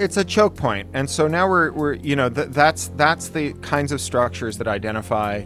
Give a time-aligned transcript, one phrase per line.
[0.00, 3.52] it's a choke point, and so now we're we're you know th- that's that's the
[3.54, 5.44] kinds of structures that identify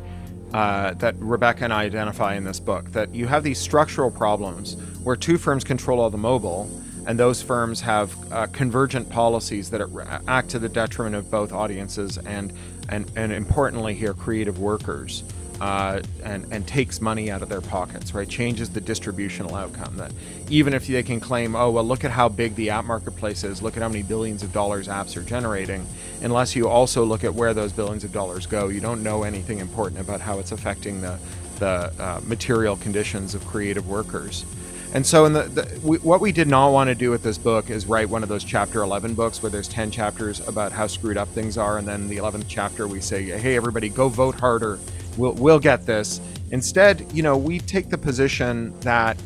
[0.53, 2.93] uh, that Rebecca and I identify in this book.
[2.93, 6.71] That you have these structural problems where two firms control all the mobile,
[7.07, 9.83] and those firms have uh, convergent policies that
[10.29, 12.53] act to the detriment of both audiences and
[12.89, 15.25] and and importantly here creative workers
[15.65, 18.29] uh, and and takes money out of their pockets, right?
[18.29, 19.97] Changes the distributional outcome.
[19.97, 20.13] That
[20.51, 23.63] even if they can claim, oh well, look at how big the app marketplace is,
[23.63, 25.87] look at how many billions of dollars apps are generating.
[26.21, 29.59] Unless you also look at where those billions of dollars go, you don't know anything
[29.59, 31.19] important about how it's affecting the
[31.61, 34.45] the uh, material conditions of creative workers.
[34.93, 37.39] And so, in the, the we, what we did not want to do with this
[37.39, 40.87] book is write one of those chapter 11 books where there's 10 chapters about how
[40.87, 44.39] screwed up things are, and then the 11th chapter we say, hey, everybody, go vote
[44.39, 44.79] harder
[45.17, 46.21] We'll, we'll get this.
[46.51, 49.17] Instead, you know, we take the position that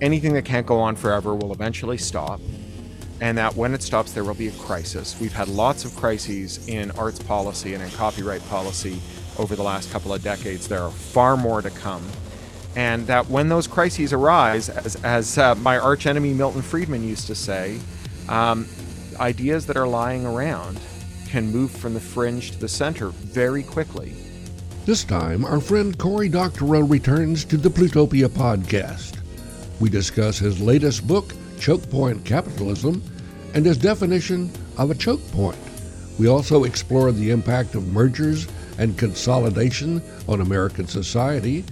[0.00, 2.40] anything that can't go on forever will eventually stop,
[3.20, 5.18] and that when it stops, there will be a crisis.
[5.20, 9.00] We've had lots of crises in arts policy and in copyright policy
[9.38, 10.68] over the last couple of decades.
[10.68, 12.04] There are far more to come.
[12.76, 17.78] And that when those crises arise, as, as uh, my Milton Friedman used to say,
[18.28, 18.66] um,
[19.20, 20.80] ideas that are lying around
[21.28, 24.14] can move from the fringe to the center very quickly.
[24.86, 29.16] This time, our friend Cory Doctorow returns to the Plutopia podcast.
[29.80, 33.02] We discuss his latest book, Choke Point Capitalism,
[33.54, 35.56] and his definition of a choke point.
[36.18, 38.46] We also explore the impact of mergers
[38.76, 41.64] and consolidation on American society,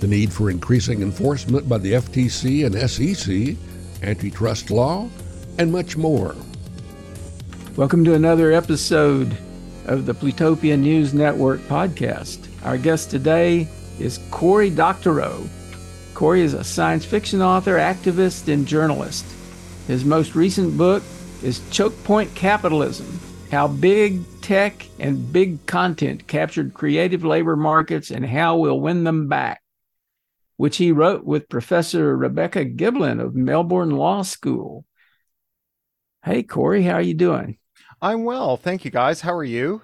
[0.00, 3.56] the need for increasing enforcement by the FTC and SEC,
[4.06, 5.08] antitrust law,
[5.56, 6.36] and much more.
[7.76, 9.34] Welcome to another episode
[9.86, 12.47] of the Plutopia News Network podcast.
[12.64, 13.68] Our guest today
[14.00, 15.48] is Cory Doctorow.
[16.12, 19.24] Cory is a science fiction author, activist, and journalist.
[19.86, 21.04] His most recent book
[21.42, 23.20] is Choke Point Capitalism
[23.52, 29.28] How Big Tech and Big Content Captured Creative Labor Markets and How We'll Win Them
[29.28, 29.62] Back,
[30.56, 34.84] which he wrote with Professor Rebecca Giblin of Melbourne Law School.
[36.24, 37.58] Hey, Cory, how are you doing?
[38.02, 38.56] I'm well.
[38.56, 39.20] Thank you, guys.
[39.20, 39.82] How are you?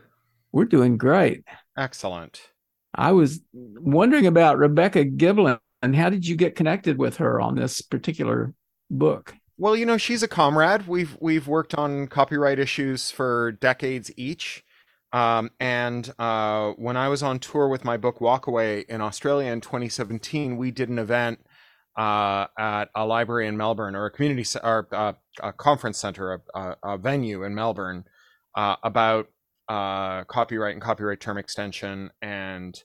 [0.50, 1.44] We're doing great.
[1.78, 2.53] Excellent.
[2.94, 7.56] I was wondering about Rebecca Giblin and how did you get connected with her on
[7.56, 8.54] this particular
[8.90, 9.34] book?
[9.56, 10.86] Well, you know, she's a comrade.
[10.88, 14.64] We've we've worked on copyright issues for decades each.
[15.12, 19.60] Um, and uh, when I was on tour with my book Walkaway in Australia in
[19.60, 21.38] 2017, we did an event
[21.96, 26.76] uh, at a library in Melbourne or a community or uh, a conference center, a,
[26.82, 28.04] a venue in Melbourne
[28.56, 29.28] uh, about
[29.68, 32.82] uh, copyright and copyright term extension and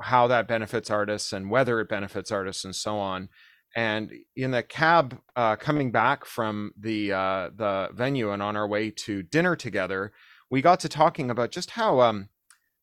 [0.00, 3.28] how that benefits artists and whether it benefits artists and so on.
[3.74, 8.66] And in the cab uh, coming back from the uh, the venue and on our
[8.66, 10.12] way to dinner together,
[10.50, 12.30] we got to talking about just how um,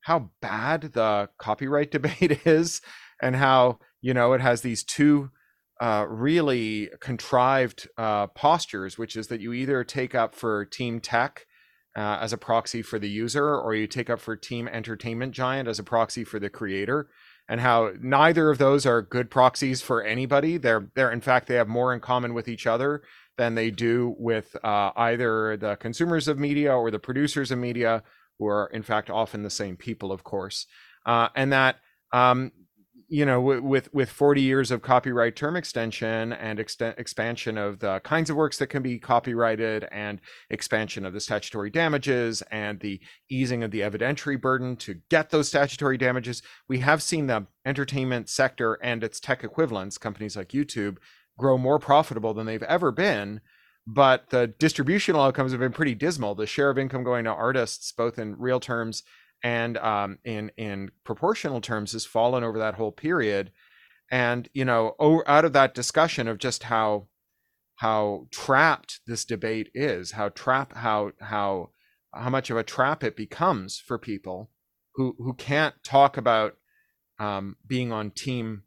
[0.02, 2.82] how bad the copyright debate is,
[3.22, 5.32] and how you know it has these two
[5.82, 11.48] uh, really contrived uh, postures, which is that you either take up for team tech
[11.96, 15.68] uh, as a proxy for the user, or you take up for Team Entertainment Giant
[15.68, 17.10] as a proxy for the creator,
[17.48, 20.58] and how neither of those are good proxies for anybody.
[20.58, 23.04] They're they're in fact they have more in common with each other
[23.38, 28.04] than they do with uh, either the consumers of media or the producers of media,
[28.40, 30.66] who are in fact often the same people, of course,
[31.06, 31.78] uh, and that
[32.12, 32.52] um,
[33.14, 38.32] you know, with with 40 years of copyright term extension and expansion of the kinds
[38.32, 40.20] of works that can be copyrighted, and
[40.50, 45.48] expansion of the statutory damages, and the easing of the evidentiary burden to get those
[45.48, 50.98] statutory damages, we have seen the entertainment sector and its tech equivalents, companies like YouTube,
[51.38, 53.42] grow more profitable than they've ever been.
[53.86, 56.34] But the distributional outcomes have been pretty dismal.
[56.34, 59.04] The share of income going to artists, both in real terms
[59.44, 63.52] and um, in in proportional terms has fallen over that whole period.
[64.12, 64.96] And you know
[65.28, 67.08] out of that discussion of just how
[67.78, 71.70] how trapped this debate is how trap how how
[72.14, 74.50] how much of a trap it becomes for people
[74.96, 76.56] who who can't talk about
[77.20, 78.64] um, being on team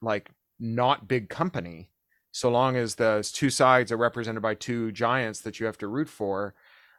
[0.00, 1.90] like not big company
[2.32, 5.88] so long as the two sides are represented by two giants that you have to
[5.88, 6.54] root for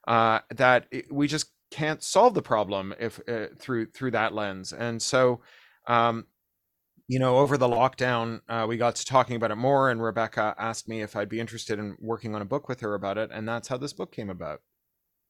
[0.08, 4.74] uh, that it, we just can't solve the problem if uh, through through that lens
[4.74, 5.42] and so
[5.88, 6.26] um,
[7.08, 10.56] you know over the lockdown uh, we got to talking about it more and rebecca
[10.58, 13.30] asked me if i'd be interested in working on a book with her about it
[13.34, 14.62] and that's how this book came about.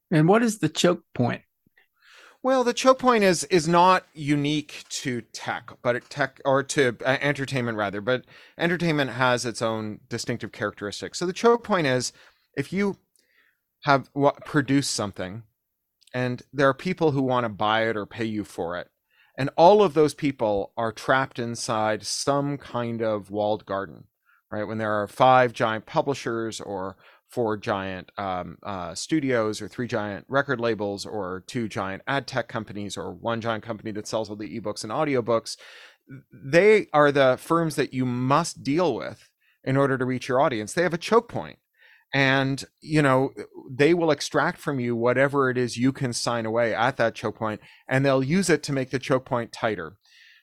[0.09, 1.41] And what is the choke point?
[2.43, 7.17] Well the choke point is is not unique to tech but tech or to uh,
[7.19, 8.25] entertainment rather but
[8.57, 11.19] entertainment has its own distinctive characteristics.
[11.19, 12.13] So the choke point is
[12.55, 12.97] if you
[13.83, 15.43] have what, produced something,
[16.13, 18.89] and there are people who want to buy it or pay you for it,
[19.38, 24.06] and all of those people are trapped inside some kind of walled garden,
[24.51, 24.63] right?
[24.63, 26.98] When there are five giant publishers or
[27.30, 32.48] four giant um, uh, studios or three giant record labels or two giant ad tech
[32.48, 35.57] companies or one giant company that sells all the ebooks and audiobooks
[36.31, 39.30] they are the firms that you must deal with
[39.63, 40.74] in order to reach your audience.
[40.74, 41.59] They have a choke point
[42.13, 43.31] and you know
[43.69, 47.38] they will extract from you whatever it is you can sign away at that choke
[47.38, 49.98] point and they'll use it to make the choke point tighter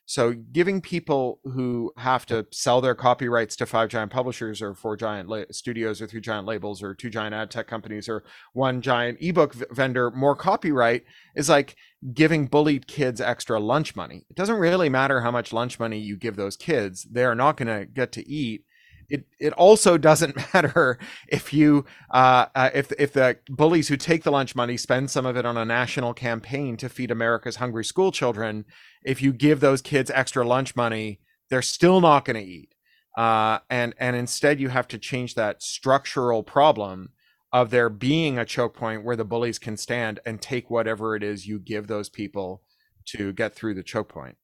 [0.07, 4.97] so giving people who have to sell their copyrights to five giant publishers or four
[4.97, 8.23] giant la- studios or three giant labels or two giant ad tech companies or
[8.53, 11.77] one giant ebook v- vendor more copyright is like
[12.13, 14.27] giving bullied kids extra lunch money.
[14.29, 17.07] It doesn't really matter how much lunch money you give those kids.
[17.11, 18.65] They are not going to get to eat
[19.09, 20.99] it it also doesn't matter
[21.29, 25.27] if you uh, uh, if if the bullies who take the lunch money spend some
[25.27, 28.65] of it on a national campaign to feed America's hungry school children.
[29.05, 31.21] If you give those kids extra lunch money,
[31.51, 32.75] they're still not going to eat.
[33.17, 37.11] Uh, and and instead, you have to change that structural problem
[37.53, 41.23] of there being a choke point where the bullies can stand and take whatever it
[41.23, 42.63] is you give those people
[43.05, 44.37] to get through the choke point.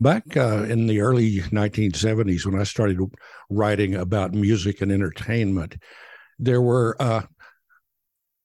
[0.00, 3.00] Back uh, in the early 1970s, when I started
[3.50, 5.76] writing about music and entertainment,
[6.38, 7.22] there were uh,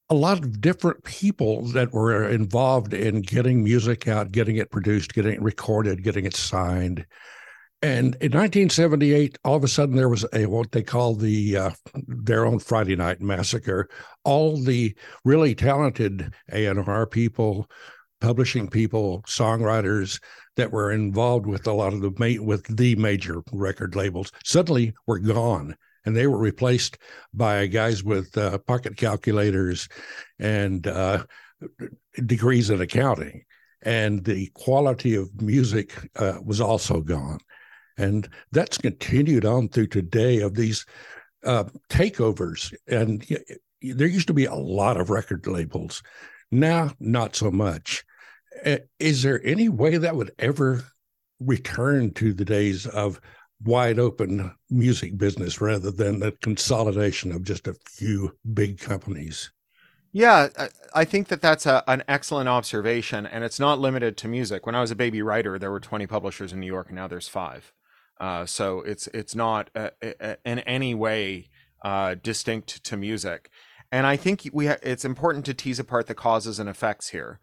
[0.09, 5.13] a lot of different people that were involved in getting music out, getting it produced,
[5.13, 7.05] getting it recorded, getting it signed.
[7.83, 11.71] And in 1978, all of a sudden there was a what they call the uh,
[12.07, 13.89] their own Friday Night Massacre.
[14.23, 14.95] All the
[15.25, 17.69] really talented A&R people,
[18.23, 20.19] publishing people, songwriters
[20.55, 25.19] that were involved with a lot of the with the major record labels suddenly were
[25.19, 25.75] gone.
[26.05, 26.97] And they were replaced
[27.33, 29.89] by guys with uh, pocket calculators
[30.39, 31.25] and uh,
[32.25, 33.43] degrees in accounting.
[33.81, 37.39] And the quality of music uh, was also gone.
[37.97, 40.85] And that's continued on through today of these
[41.45, 42.73] uh, takeovers.
[42.87, 43.25] And
[43.81, 46.01] there used to be a lot of record labels.
[46.51, 48.05] Now not so much
[48.99, 50.83] is there any way that would ever
[51.39, 53.19] return to the days of
[53.63, 59.51] wide open music business rather than the consolidation of just a few big companies?
[60.11, 60.49] Yeah,
[60.93, 64.65] I think that that's a, an excellent observation, and it's not limited to music.
[64.65, 67.07] When I was a baby writer, there were 20 publishers in New York, and now
[67.07, 67.73] there's five.
[68.19, 69.89] Uh, so it's it's not uh,
[70.45, 71.49] in any way
[71.83, 73.49] uh, distinct to music,
[73.91, 77.39] and I think we ha- it's important to tease apart the causes and effects here.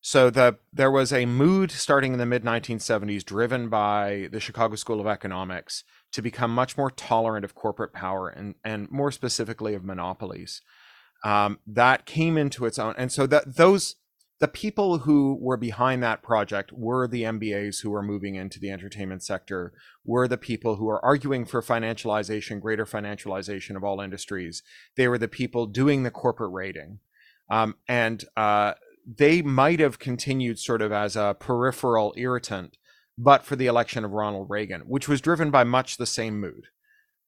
[0.00, 4.76] So the there was a mood starting in the mid 1970s driven by the Chicago
[4.76, 9.74] School of Economics to become much more tolerant of corporate power and and more specifically
[9.74, 10.62] of monopolies.
[11.22, 13.96] Um, that came into its own, and so that those
[14.40, 18.70] the people who were behind that project were the MBAs who were moving into the
[18.70, 24.62] entertainment sector, were the people who were arguing for financialization, greater financialization of all industries.
[24.96, 27.00] They were the people doing the corporate rating.
[27.50, 28.74] Um, and uh,
[29.06, 32.76] they might have continued sort of as a peripheral irritant,
[33.16, 36.66] but for the election of Ronald Reagan, which was driven by much the same mood.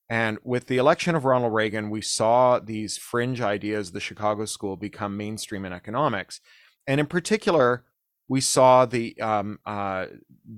[0.08, 4.76] And with the election of Ronald Reagan, we saw these fringe ideas the Chicago School
[4.76, 6.40] become mainstream in economics.
[6.86, 7.84] And in particular,
[8.28, 10.06] we saw the um, uh,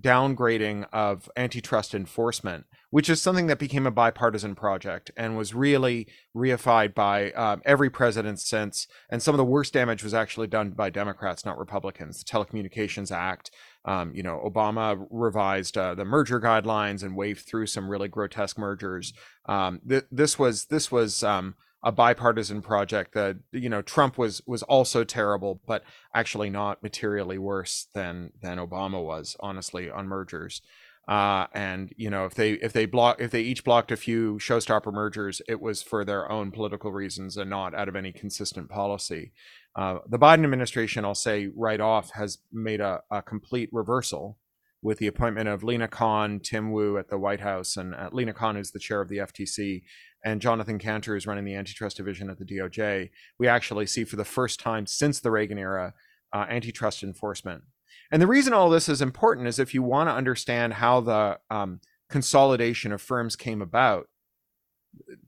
[0.01, 6.07] downgrading of antitrust enforcement which is something that became a bipartisan project and was really
[6.33, 8.87] reified by um, every president since.
[9.11, 12.23] And some of the worst damage was actually done by Democrats, not Republicans.
[12.23, 13.51] The Telecommunications Act,
[13.85, 18.59] um, you know, Obama revised uh, the merger guidelines and waved through some really grotesque
[18.59, 19.13] mergers.
[19.47, 24.43] Um, th- this was this was um, a bipartisan project that you know Trump was
[24.47, 30.63] was also terrible, but actually not materially worse than than Obama was, honestly, on mergers.
[31.07, 34.37] Uh, and you know, if they if they block if they each blocked a few
[34.37, 38.71] showstopper mergers, it was for their own political reasons and not out of any consistent
[38.71, 39.33] policy.
[39.77, 44.39] Uh, the Biden administration, I'll say right off, has made a, a, complete reversal
[44.83, 48.33] with the appointment of Lina Khan, Tim Wu at the White House, and uh, Lina
[48.33, 49.83] Khan is the chair of the FTC,
[50.25, 53.11] and Jonathan Kanter is running the antitrust division at the DOJ.
[53.39, 55.95] We actually see for the first time since the Reagan era
[56.33, 57.63] uh, antitrust enforcement
[58.11, 61.39] and the reason all this is important is if you want to understand how the
[61.51, 64.09] um, consolidation of firms came about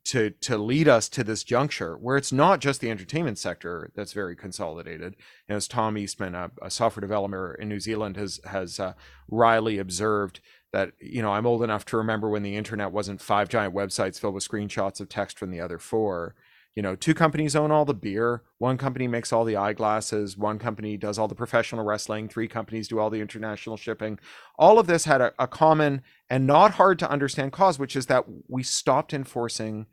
[0.05, 4.13] to to lead us to this juncture where it's not just the entertainment sector that's
[4.13, 5.17] very consolidated.
[5.49, 8.93] as Tom Eastman, a, a, software developer in New Zealand, has has uh,
[9.29, 10.39] wryly observed
[10.77, 14.21] that you know I'm old enough to remember when the internet wasn't five giant websites
[14.21, 16.35] filled with screenshots of text from the other four
[16.77, 20.59] you know, two companies own all the beer, one company makes all the eyeglasses, one
[20.59, 24.19] company does all the professional wrestling, three companies do all the international shipping.
[24.59, 28.07] All of this had a, a common and not hard to understand cause, which is
[28.07, 29.87] that we stopped enforcing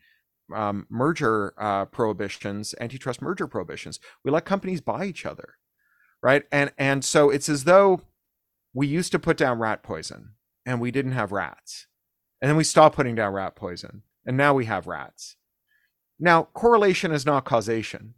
[0.53, 4.01] um, merger uh, prohibitions, antitrust merger prohibitions.
[4.25, 5.55] We let companies buy each other,
[6.21, 6.43] right?
[6.51, 8.01] And and so it's as though
[8.73, 10.31] we used to put down rat poison
[10.65, 11.87] and we didn't have rats,
[12.41, 15.35] and then we stopped putting down rat poison, and now we have rats
[16.19, 18.13] now, correlation is not causation,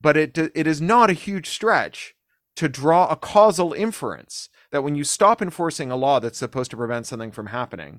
[0.00, 2.14] but it, it is not a huge stretch
[2.54, 6.76] to draw a causal inference that when you stop enforcing a law that's supposed to
[6.76, 7.98] prevent something from happening,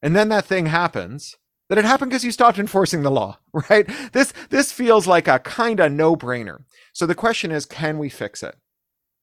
[0.00, 1.36] and then that thing happens,
[1.68, 3.86] that it happened because you stopped enforcing the law, right?
[4.12, 6.62] This this feels like a kind of no-brainer.
[6.94, 8.56] So the question is, can we fix it?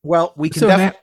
[0.04, 1.00] Well, we can So definitely.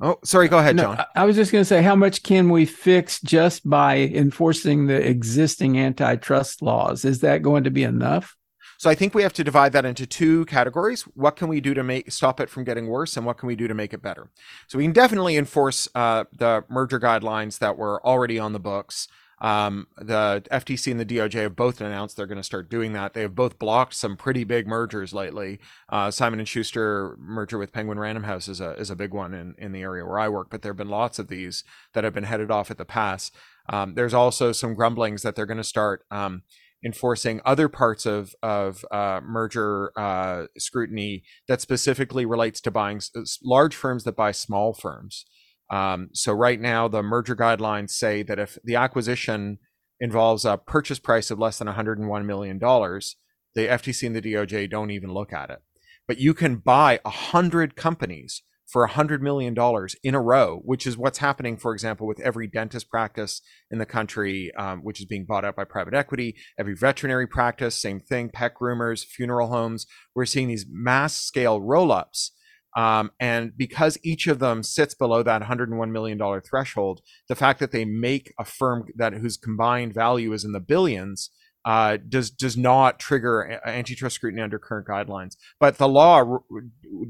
[0.00, 0.48] Oh, sorry.
[0.48, 1.04] Go ahead, No, John.
[1.16, 4.94] I- was just going to say, how much can we fix just by enforcing the
[5.08, 7.04] existing antitrust laws?
[7.04, 8.36] Is that going to be enough?
[8.78, 11.02] So I think we have to divide that into two categories.
[11.02, 13.56] What can we do to make stop it from getting worse, and what can we
[13.56, 14.30] do to make it better?
[14.68, 19.08] So we can definitely enforce uh, the merger guidelines that were already on the books.
[19.40, 23.14] Um, the FTC and the DOJ have both announced they're going to start doing that.
[23.14, 25.60] They have both blocked some pretty big mergers lately.
[25.88, 29.34] Uh, Simon and Schuster merger with Penguin Random House is a is a big one
[29.34, 30.48] in in the area where I work.
[30.50, 31.64] But there have been lots of these
[31.94, 33.30] that have been headed off at the pass.
[33.68, 36.04] Um, there's also some grumblings that they're going to start.
[36.10, 36.42] Um,
[36.84, 43.38] enforcing other parts of of uh, merger uh, scrutiny that specifically relates to buying s-
[43.42, 45.26] large firms that buy small firms.
[45.70, 49.58] Um, so right now, the merger guidelines say that if the acquisition
[50.00, 53.16] involves a purchase price of less than 101 million dollars,
[53.54, 55.58] the FTC and the DOJ don't even look at it.
[56.06, 60.60] But you can buy a hundred companies for a hundred million dollars in a row,
[60.64, 65.00] which is what's happening, for example, with every dentist practice in the country, um, which
[65.00, 66.36] is being bought out by private equity.
[66.58, 68.28] Every veterinary practice, same thing.
[68.28, 69.86] Pet groomers, funeral homes.
[70.14, 72.32] We're seeing these mass scale roll ups.
[72.76, 77.60] Um, and because each of them sits below that 101 million dollar threshold, the fact
[77.60, 81.30] that they make a firm that whose combined value is in the billions
[81.64, 85.36] uh, does does not trigger antitrust scrutiny under current guidelines.
[85.60, 86.42] But the law r-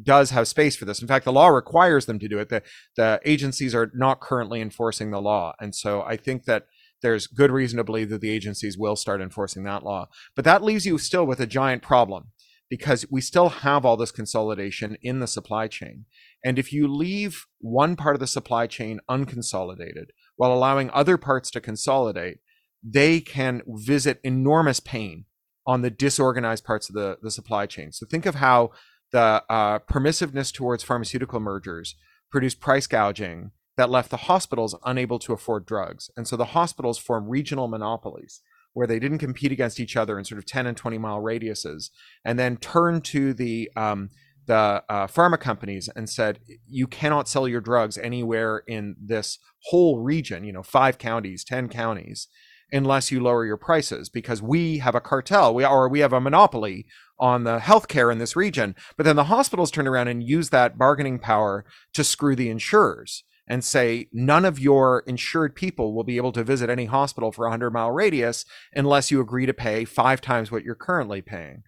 [0.03, 1.01] does have space for this.
[1.01, 2.49] In fact, the law requires them to do it.
[2.49, 2.63] The
[2.97, 6.67] the agencies are not currently enforcing the law, and so I think that
[7.03, 10.09] there's good reason to believe that the agencies will start enforcing that law.
[10.35, 12.33] But that leaves you still with a giant problem
[12.69, 16.05] because we still have all this consolidation in the supply chain.
[16.45, 20.07] And if you leave one part of the supply chain unconsolidated
[20.37, 22.39] while allowing other parts to consolidate,
[22.83, 25.25] they can visit enormous pain
[25.67, 27.93] on the disorganized parts of the, the supply chain.
[27.93, 28.71] So think of how
[29.13, 31.95] the uh, permissiveness towards pharmaceutical mergers
[32.31, 36.11] produced price gouging that left the hospitals unable to afford drugs.
[36.17, 38.43] And so the hospitals formed regional monopolies
[38.79, 41.91] where they didn't compete against each other in sort of 10 and 20 mile radiuses
[42.25, 44.09] and then turned to the um,
[44.47, 49.99] the uh, pharma companies and said you cannot sell your drugs anywhere in this whole
[49.99, 52.29] region you know five counties 10 counties
[52.71, 56.21] unless you lower your prices because we have a cartel we or we have a
[56.21, 56.87] monopoly
[57.19, 58.77] on the healthcare in this region.
[58.97, 63.25] But then the hospitals turned around and used that bargaining power to screw the insurers
[63.49, 67.47] and say none of your insured people will be able to visit any hospital for
[67.47, 71.63] a 100 mile radius unless you agree to pay five times what you're currently paying.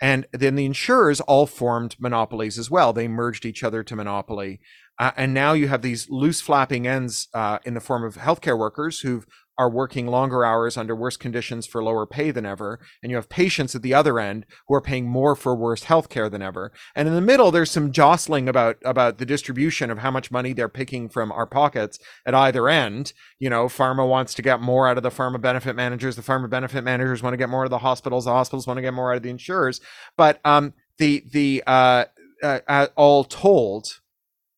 [0.00, 2.92] And then the insurers all formed monopolies as well.
[2.92, 4.60] They merged each other to monopoly.
[4.98, 8.58] Uh, and now you have these loose flapping ends uh, in the form of healthcare
[8.58, 9.24] workers who
[9.56, 13.28] are working longer hours under worse conditions for lower pay than ever and you have
[13.28, 16.72] patients at the other end who are paying more for worse healthcare than ever.
[16.94, 20.52] And in the middle there's some jostling about about the distribution of how much money
[20.52, 23.12] they're picking from our pockets at either end.
[23.38, 26.48] You know pharma wants to get more out of the pharma benefit managers the pharma
[26.48, 28.94] benefit managers want to get more out of the hospitals the hospitals want to get
[28.94, 29.80] more out of the insurers.
[30.16, 32.04] But um the the uh,
[32.42, 34.00] uh, uh all told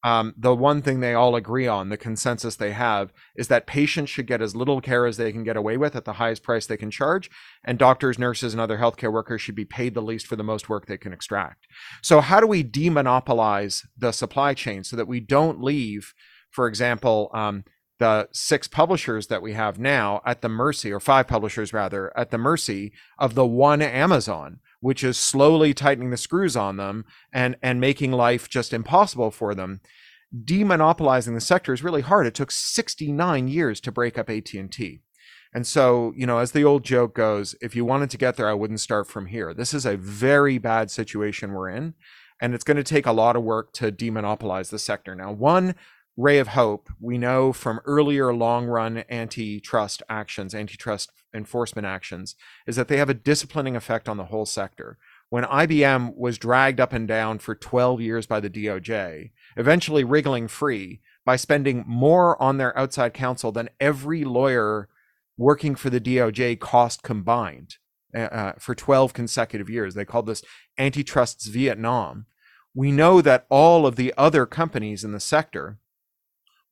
[0.06, 4.08] um, the one thing they all agree on, the consensus they have, is that patients
[4.08, 6.64] should get as little care as they can get away with at the highest price
[6.64, 7.28] they can charge,
[7.64, 10.68] and doctors, nurses, and other healthcare workers should be paid the least for the most
[10.68, 11.66] work they can extract.
[12.02, 16.14] So, how do we demonopolize the supply chain so that we don't leave,
[16.52, 17.64] for example, um,
[17.98, 22.30] the six publishers that we have now at the mercy, or five publishers rather, at
[22.30, 27.56] the mercy of the one Amazon, which is slowly tightening the screws on them and
[27.60, 29.80] and making life just impossible for them.
[30.32, 32.24] Demonopolizing the sector is really hard.
[32.24, 35.00] It took 69 years to break up AT&T.
[35.52, 38.48] And so, you know, as the old joke goes, if you wanted to get there,
[38.48, 39.52] I wouldn't start from here.
[39.52, 41.94] This is a very bad situation we're in,
[42.40, 45.16] and it's going to take a lot of work to demonopolize the sector.
[45.16, 45.74] Now, one
[46.16, 52.34] ray of hope we know from earlier long run antitrust actions, antitrust enforcement actions,
[52.66, 54.98] is that they have a disciplining effect on the whole sector.
[55.28, 60.48] When IBM was dragged up and down for 12 years by the DOJ, eventually wriggling
[60.48, 64.88] free by spending more on their outside counsel than every lawyer
[65.36, 67.76] working for the DOJ cost combined
[68.14, 69.94] uh, uh, for 12 consecutive years.
[69.94, 70.42] They called this
[70.78, 72.26] Antitrusts Vietnam.
[72.74, 75.78] We know that all of the other companies in the sector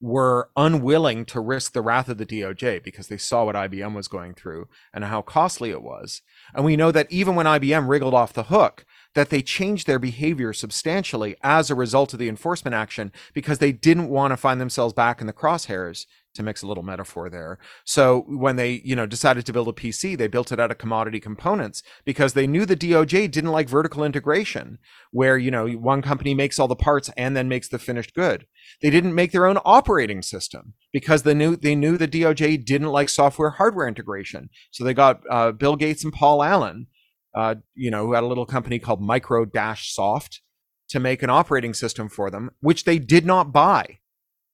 [0.04, 4.06] were unwilling to risk the wrath of the DOJ because they saw what IBM was
[4.06, 6.20] going through and how costly it was.
[6.54, 8.84] And we know that even when IBM wriggled off the hook,
[9.14, 13.72] that they changed their behavior substantially as a result of the enforcement action because they
[13.72, 17.58] didn't want to find themselves back in the crosshairs to mix a little metaphor there.
[17.84, 20.78] So when they, you know, decided to build a PC, they built it out of
[20.78, 24.78] commodity components because they knew the DOJ didn't like vertical integration
[25.12, 28.46] where, you know, one company makes all the parts and then makes the finished good.
[28.82, 32.88] They didn't make their own operating system because they knew they knew the DOJ didn't
[32.88, 34.50] like software hardware integration.
[34.72, 36.88] So they got uh, Bill Gates and Paul Allen,
[37.34, 40.40] uh, you know, who had a little company called Micro Dash Soft
[40.88, 43.98] to make an operating system for them, which they did not buy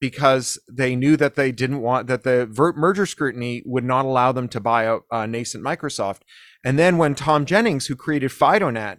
[0.01, 4.33] because they knew that they didn't want that the ver- merger scrutiny would not allow
[4.33, 6.21] them to buy a uh, nascent Microsoft.
[6.65, 8.99] And then when Tom Jennings, who created FidoNet,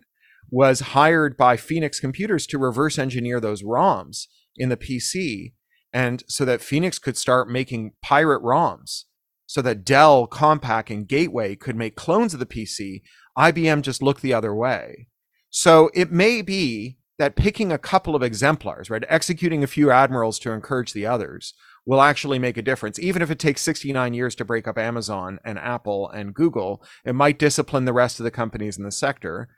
[0.51, 5.53] was hired by Phoenix Computers to reverse engineer those ROMs in the PC,
[5.93, 9.05] and so that Phoenix could start making pirate ROMs,
[9.47, 13.01] so that Dell, Compaq, and Gateway could make clones of the PC,
[13.38, 15.07] IBM just looked the other way.
[15.50, 20.39] So it may be that picking a couple of exemplars, right, executing a few admirals
[20.39, 21.53] to encourage the others
[21.85, 22.97] will actually make a difference.
[23.00, 27.13] Even if it takes 69 years to break up Amazon and Apple and Google, it
[27.13, 29.50] might discipline the rest of the companies in the sector.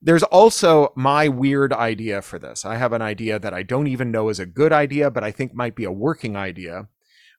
[0.00, 2.64] There's also my weird idea for this.
[2.64, 5.32] I have an idea that I don't even know is a good idea, but I
[5.32, 6.88] think might be a working idea,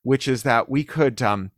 [0.02, 1.52] which is that we could um,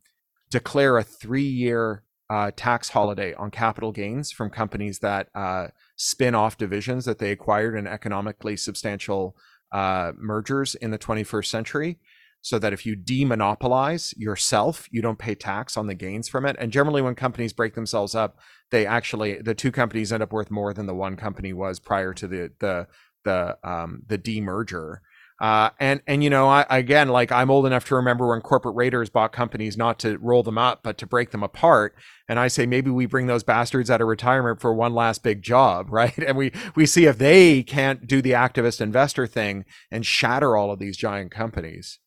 [0.50, 6.34] declare a three year uh, tax holiday on capital gains from companies that uh, spin
[6.34, 9.36] off divisions that they acquired in economically substantial
[9.70, 11.98] uh, mergers in the 21st century
[12.40, 16.56] so that if you demonopolize yourself, you don't pay tax on the gains from it.
[16.58, 18.38] And generally, when companies break themselves up,
[18.70, 22.14] they actually the two companies end up worth more than the one company was prior
[22.14, 22.88] to the the
[23.24, 25.00] the um, the demerger.
[25.42, 28.76] Uh, and and you know, I again, like I'm old enough to remember when corporate
[28.76, 31.96] raiders bought companies not to roll them up, but to break them apart.
[32.28, 35.42] And I say maybe we bring those bastards out of retirement for one last big
[35.42, 36.16] job, right?
[36.16, 40.70] And we we see if they can't do the activist investor thing and shatter all
[40.70, 41.98] of these giant companies.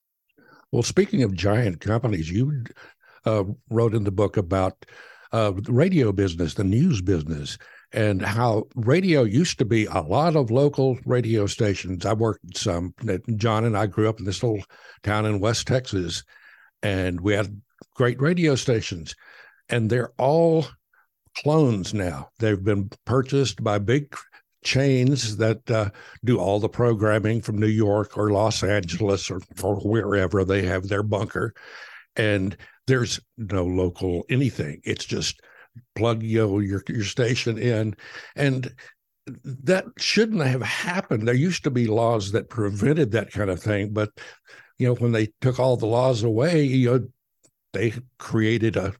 [0.71, 2.63] Well, speaking of giant companies, you
[3.26, 4.86] uh, wrote in the book about
[5.34, 7.58] uh, the radio business, the news business,
[7.95, 12.05] and how radio used to be a lot of local radio stations.
[12.05, 12.93] I worked some.
[13.38, 14.63] John and I grew up in this little
[15.01, 16.23] town in West Texas,
[16.84, 17.62] and we had
[17.95, 19.15] great radio stations,
[19.69, 20.67] and they're all
[21.38, 22.29] clones now.
[22.39, 24.13] They've been purchased by big
[24.65, 25.89] chains that uh,
[26.25, 30.89] do all the programming from New York or Los Angeles or, or wherever they have
[30.89, 31.53] their bunker.
[32.17, 34.81] And there's no local anything.
[34.84, 35.41] It's just
[35.95, 37.95] plug you know, your your station in,
[38.35, 38.73] and
[39.43, 41.27] that shouldn't have happened.
[41.27, 44.11] There used to be laws that prevented that kind of thing, but
[44.77, 47.07] you know when they took all the laws away, you know
[47.73, 48.93] they created a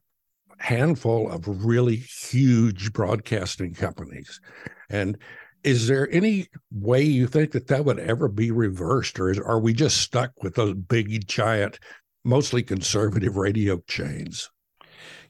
[0.58, 4.40] handful of really huge broadcasting companies,
[4.90, 5.18] and
[5.62, 9.58] is there any way you think that that would ever be reversed or is, are
[9.58, 11.80] we just stuck with those big giant
[12.24, 14.48] mostly conservative radio chains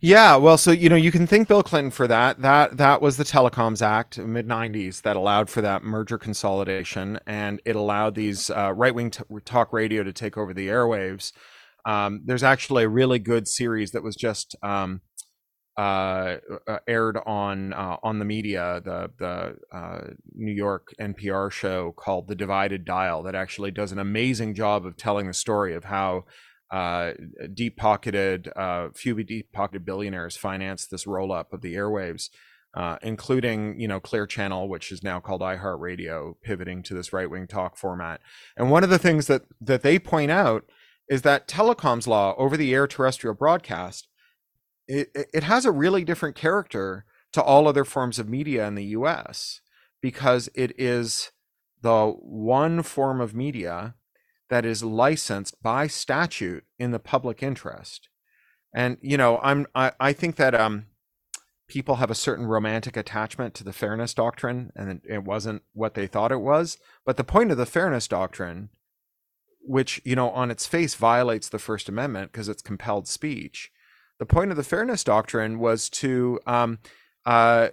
[0.01, 2.41] yeah, well, so you know, you can thank Bill Clinton for that.
[2.43, 7.61] That that was the Telecoms Act, mid '90s, that allowed for that merger consolidation, and
[7.65, 11.33] it allowed these uh, right-wing t- talk radio to take over the airwaves.
[11.85, 15.01] Um, there's actually a really good series that was just um,
[15.79, 21.93] uh, uh aired on uh, on the media, the the uh, New York NPR show
[21.93, 25.85] called "The Divided Dial," that actually does an amazing job of telling the story of
[25.85, 26.25] how
[26.71, 27.13] uh,
[27.53, 32.29] deep pocketed, uh, few deep pocketed billionaires financed this roll up of the airwaves,
[32.75, 37.31] uh, including, you know, Clear Channel, which is now called iHeartRadio, pivoting to this right
[37.31, 38.21] wing talk format.
[38.57, 40.65] And one of the things that, that they point out
[41.09, 44.09] is that telecoms law over the air terrestrial broadcast,
[44.89, 48.85] it, it has a really different character to all other forms of media in the
[48.87, 49.61] US
[50.01, 51.33] because it is
[51.83, 53.95] the one form of media
[54.49, 58.09] that is licensed by statute in the public interest.
[58.75, 60.87] And you know, I'm I, I think that um
[61.69, 66.07] people have a certain romantic attachment to the fairness doctrine and it wasn't what they
[66.07, 66.79] thought it was.
[67.05, 68.69] But the point of the fairness doctrine
[69.67, 73.71] which you know on its face violates the First Amendment because it's compelled speech.
[74.19, 76.79] The point of the Fairness Doctrine was to um,
[77.27, 77.69] uh,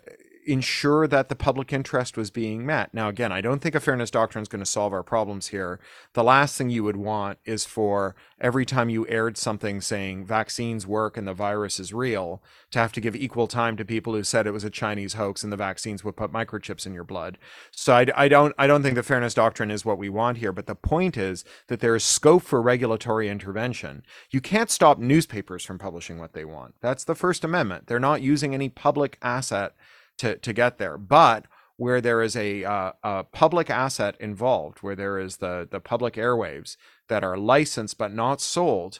[0.46, 2.94] ensure that the public interest was being met.
[2.94, 5.80] Now, again, I don't think a fairness doctrine is going to solve our problems here.
[6.14, 10.86] The last thing you would want is for every time you aired something saying vaccines
[10.86, 14.24] work and the virus is real, to have to give equal time to people who
[14.24, 17.38] said it was a Chinese hoax and the vaccines would put microchips in your blood.
[17.72, 20.52] So I, I don't I don't think the fairness doctrine is what we want here.
[20.52, 24.04] But the point is that there is scope for regulatory intervention.
[24.32, 26.76] You can't stop newspapers from publishing what they want.
[26.82, 27.88] That's the First Amendment.
[27.88, 29.76] They're not using any public asset
[30.20, 30.98] to to get there.
[30.98, 31.46] But
[31.76, 36.16] where there is a, uh, a public asset involved, where there is the the public
[36.16, 36.78] airwaves
[37.10, 39.00] that are licensed but not sold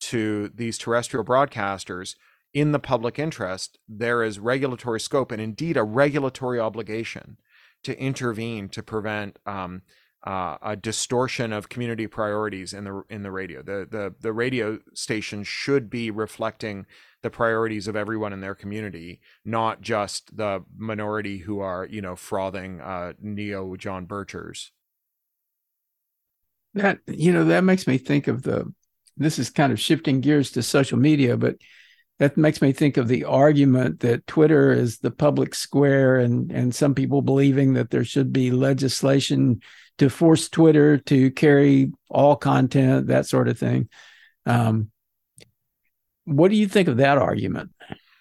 [0.00, 2.16] to these terrestrial broadcasters
[2.52, 7.38] in the public interest, there is regulatory scope and indeed a regulatory obligation
[7.82, 9.82] to intervene to prevent um,
[10.24, 13.62] uh, a distortion of community priorities in the in the radio.
[13.62, 16.86] The the the radio station should be reflecting
[17.22, 22.16] the priorities of everyone in their community, not just the minority who are, you know,
[22.16, 24.70] frothing uh, neo John Birchers.
[26.74, 28.72] That you know that makes me think of the.
[29.16, 31.56] This is kind of shifting gears to social media, but
[32.18, 36.72] that makes me think of the argument that Twitter is the public square, and and
[36.72, 39.60] some people believing that there should be legislation
[40.02, 43.88] to force Twitter to carry all content, that sort of thing.
[44.46, 44.90] Um,
[46.24, 47.70] what do you think of that argument?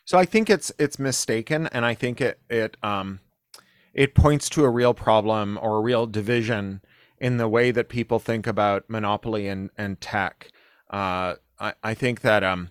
[0.06, 3.20] So I think it's it's mistaken, and I think it it um
[3.96, 6.82] it points to a real problem or a real division
[7.18, 10.52] in the way that people think about monopoly and and tech.
[10.92, 12.70] Uh, I I think that um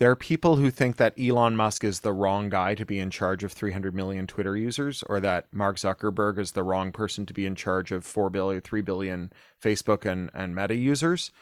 [0.00, 3.10] there are people who think that Elon Musk is the wrong guy to be in
[3.10, 7.34] charge of 300 million Twitter users, or that Mark Zuckerberg is the wrong person to
[7.34, 9.30] be in charge of 4 billion, 3 billion
[9.62, 11.32] Facebook and, and Meta users.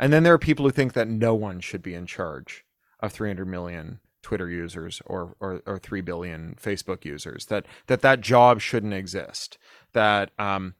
[0.00, 2.64] And then there are people who think that no one should be in charge
[3.00, 8.22] of 300 million Twitter users or, or, or 3 billion Facebook users, that, that that
[8.22, 9.58] job shouldn't exist,
[9.92, 10.74] that, um,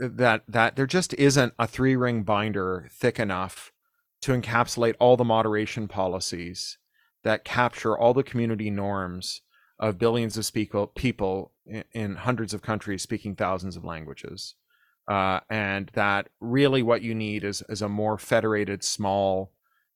[0.00, 3.70] that, that there just isn't a three ring binder thick enough
[4.22, 6.78] to encapsulate all the moderation policies
[7.24, 9.42] that capture all the community norms
[9.78, 14.54] of billions of speak- people in, in, hundreds of countries speaking thousands of languages.
[15.08, 19.52] Uh, and that really what you need is, is a more federated, small,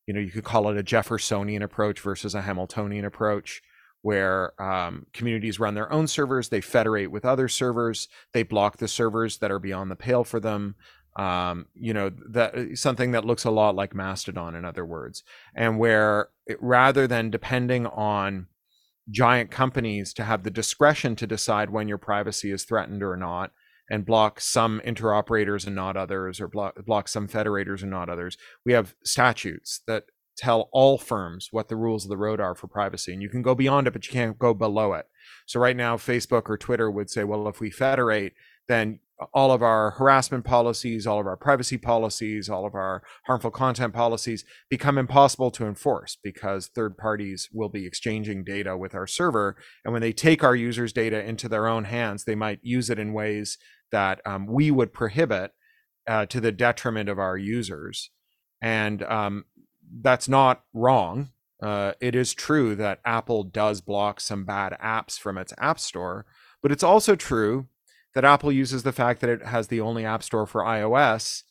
[0.06, 3.62] you know, you could call it a Jeffersonian approach versus a Hamiltonian approach,
[4.02, 8.88] where um, communities run their own servers, they federate with other servers, they block the
[8.88, 10.74] servers that are beyond the pale for them,
[11.16, 15.22] um, you know that uh, something that looks a lot like mastodon in other words
[15.54, 18.46] and where it, rather than depending on
[19.10, 23.52] giant companies to have the discretion to decide when your privacy is threatened or not
[23.90, 28.36] and block some interoperators and not others or block, block some federators and not others
[28.64, 30.04] we have statutes that
[30.36, 33.42] tell all firms what the rules of the road are for privacy and you can
[33.42, 35.06] go beyond it but you can't go below it.
[35.46, 38.34] So right now facebook or twitter would say well if we federate
[38.68, 39.00] then
[39.32, 43.94] all of our harassment policies, all of our privacy policies, all of our harmful content
[43.94, 49.56] policies become impossible to enforce because third parties will be exchanging data with our server.
[49.84, 52.98] And when they take our users' data into their own hands, they might use it
[52.98, 53.56] in ways
[53.92, 55.52] that um, we would prohibit
[56.06, 58.10] uh, to the detriment of our users.
[58.60, 59.44] And um,
[60.02, 61.30] that's not wrong.
[61.62, 66.26] Uh, it is true that Apple does block some bad apps from its App Store,
[66.62, 67.68] but it's also true
[68.14, 71.42] that Apple uses the fact that it has the only app store for iOS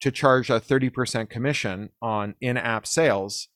[0.00, 3.48] to charge a 30% commission on in app sales.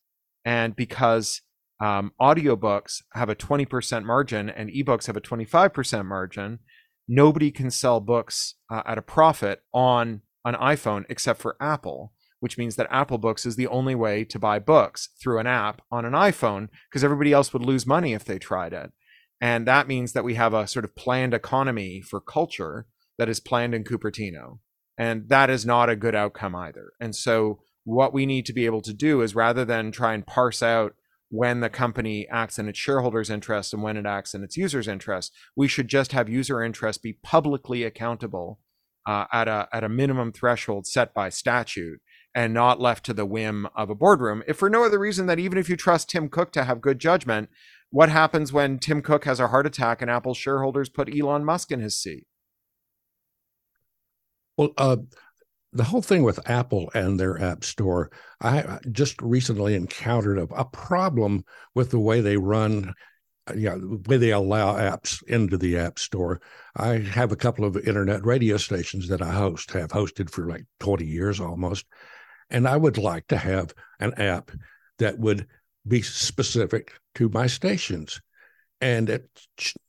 [0.45, 1.43] And because
[1.81, 6.61] um, audiobooks have a 20% margin and ebooks have a 25% margin,
[7.09, 12.57] nobody can sell books uh, at a profit on an iPhone except for Apple, which
[12.57, 16.05] means that Apple Books is the only way to buy books through an app on
[16.05, 18.93] an iPhone because everybody else would lose money if they tried it.
[19.41, 22.87] And that means that we have a sort of planned economy for culture
[23.19, 24.59] that is planned in Cupertino.
[24.99, 26.93] And that is not a good outcome either.
[27.01, 30.27] And so, what we need to be able to do is rather than try and
[30.27, 30.95] parse out
[31.29, 34.89] when the company acts in its shareholders' interest and when it acts in its users'
[34.89, 38.59] interest, we should just have user interest be publicly accountable
[39.07, 42.01] uh, at a at a minimum threshold set by statute
[42.35, 44.43] and not left to the whim of a boardroom.
[44.47, 46.99] If for no other reason that even if you trust Tim Cook to have good
[46.99, 47.49] judgment,
[47.91, 51.71] what happens when Tim Cook has a heart attack and Apple shareholders put Elon Musk
[51.73, 52.27] in his seat?
[54.57, 54.97] Well, uh,
[55.73, 60.65] the whole thing with Apple and their App Store, I just recently encountered a, a
[60.65, 61.45] problem
[61.75, 62.95] with the way they run
[63.55, 66.41] you know, the way they allow apps into the app store.
[66.75, 70.65] I have a couple of internet radio stations that I host, have hosted for like
[70.81, 71.87] 20 years almost.
[72.51, 74.51] And I would like to have an app
[74.99, 75.47] that would
[75.89, 78.21] be specific to my stations.
[78.81, 79.31] And it,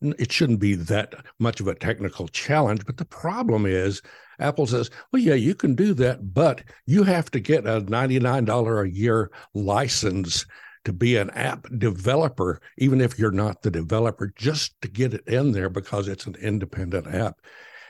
[0.02, 2.86] it shouldn't be that much of a technical challenge.
[2.86, 4.02] But the problem is,
[4.40, 8.86] Apple says, well, yeah, you can do that, but you have to get a $99
[8.86, 10.46] a year license
[10.86, 15.28] to be an app developer, even if you're not the developer, just to get it
[15.28, 17.42] in there because it's an independent app.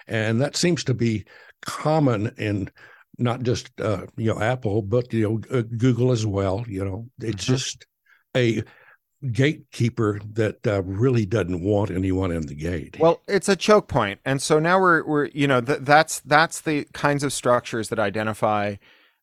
[0.08, 1.26] And that seems to be
[1.62, 2.72] common in
[3.20, 6.64] not just uh, you know Apple, but you know uh, Google as well.
[6.68, 7.54] You know, it's mm-hmm.
[7.54, 7.86] just
[8.38, 8.64] a
[9.32, 12.98] gatekeeper that uh, really doesn't want anyone in the gate.
[13.00, 16.62] Well, it's a choke point, and so now we're we're you know th- that's that's
[16.62, 18.76] the kinds of structures that identify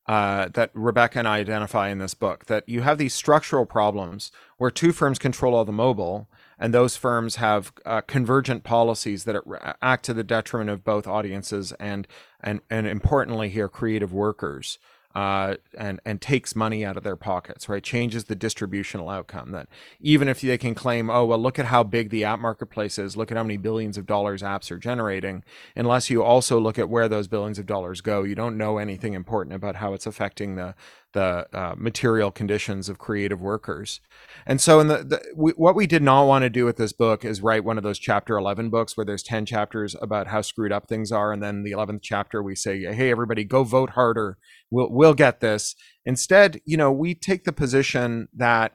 [0.06, 4.32] uh, that Rebecca and I identify in this book that you have these structural problems
[4.58, 9.36] where two firms control all the mobile, and those firms have uh, convergent policies that
[9.80, 12.06] act to the detriment of both audiences and
[12.40, 14.78] and and importantly here creative workers
[15.14, 17.82] uh, and and takes money out of their pockets, right?
[17.82, 19.52] Changes the distributional outcome.
[19.52, 19.68] That
[20.00, 23.16] even if they can claim, oh well, look at how big the app marketplace is,
[23.16, 25.44] look at how many billions of dollars apps are generating.
[25.76, 29.14] Unless you also look at where those billions of dollars go, you don't know anything
[29.14, 30.74] important about how it's affecting the
[31.14, 34.00] the uh, material conditions of creative workers.
[34.46, 36.92] And so, in the, the we, what we did not want to do with this
[36.92, 40.42] book is write one of those chapter 11 books where there's 10 chapters about how
[40.42, 41.32] screwed up things are.
[41.32, 44.36] And then the 11th chapter, we say, hey, everybody, go vote harder.
[44.70, 45.74] We'll, we'll get this.
[46.04, 48.72] Instead, you know, we take the position that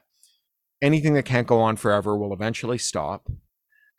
[0.82, 3.28] anything that can't go on forever will eventually stop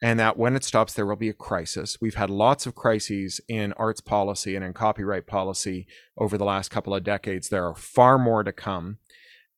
[0.02, 2.00] and that when it stops, there will be a crisis.
[2.02, 5.86] We've had lots of crises in arts policy and in copyright policy
[6.18, 7.50] over the last couple of decades.
[7.50, 8.98] There are far more to come.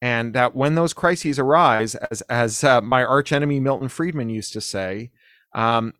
[0.01, 4.59] And that when those crises arise, as, as uh, my archenemy Milton Friedman used to
[4.59, 5.11] say,
[5.55, 5.93] um,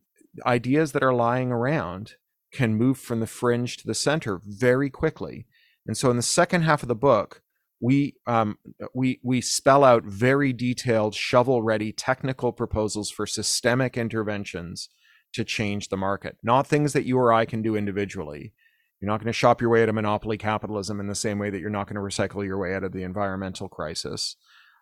[0.46, 2.16] ideas that are lying around
[2.52, 5.48] can move from the fringe to the center very quickly.
[5.88, 7.43] And so in the second half of the book,
[7.84, 8.58] we um,
[8.96, 14.88] we we spell out very detailed shovel ready technical proposals for systemic interventions
[15.34, 16.38] to change the market.
[16.42, 18.54] Not things that you or i can do individually.
[19.02, 21.50] You're not going to shop your way out of monopoly capitalism in the same way
[21.50, 24.38] that you're not going to recycle your way out of the environmental crisis.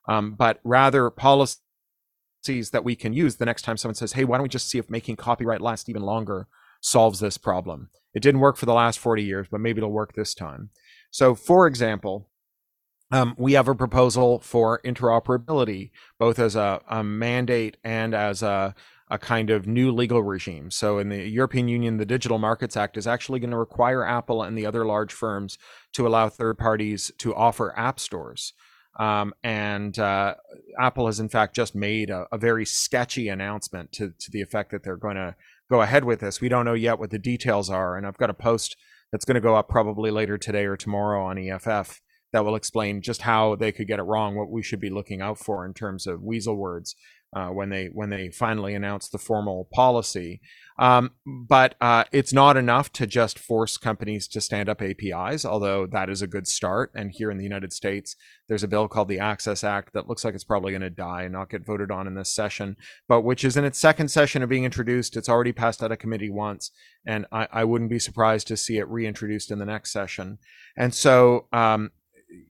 [0.07, 1.57] Um, but rather policies
[2.71, 4.77] that we can use the next time someone says hey why don't we just see
[4.77, 6.47] if making copyright last even longer
[6.81, 7.89] solves this problem?
[8.13, 10.69] It didn't work for the last 40 years but maybe it'll work this time.
[11.09, 12.27] So for example
[13.12, 18.74] um, we have a proposal for interoperability, both as a, a mandate and as a,
[19.10, 20.71] a, kind of new legal regime.
[20.71, 24.43] So, in the European Union, the Digital Markets Act is actually going to require Apple
[24.43, 25.58] and the other large firms
[25.93, 28.54] to allow third parties to offer app stores.
[29.00, 30.36] Um, and uh,
[30.80, 34.71] Apple has, in fact, just made a, a very sketchy announcement to, to the effect
[34.71, 35.36] that they're going to
[35.69, 36.41] go ahead with this.
[36.41, 37.95] We don't know yet what the details are.
[37.95, 38.76] And I've got a post
[39.12, 43.01] that's going to go up probably later today or tomorrow on EFF that will explain
[43.01, 45.73] just how they could get it wrong, what we should be looking out for in
[45.73, 46.95] terms of weasel words
[47.33, 50.41] uh, when they when they finally announce the formal policy.
[50.79, 55.85] Um, but uh, it's not enough to just force companies to stand up APIs, although
[55.85, 56.91] that is a good start.
[56.95, 58.15] And here in the United States,
[58.47, 61.23] there's a bill called the Access Act that looks like it's probably going to die
[61.23, 64.41] and not get voted on in this session, but which is in its second session
[64.41, 65.15] of being introduced.
[65.15, 66.71] It's already passed out of committee once,
[67.05, 70.39] and I, I wouldn't be surprised to see it reintroduced in the next session.
[70.75, 71.91] And so um,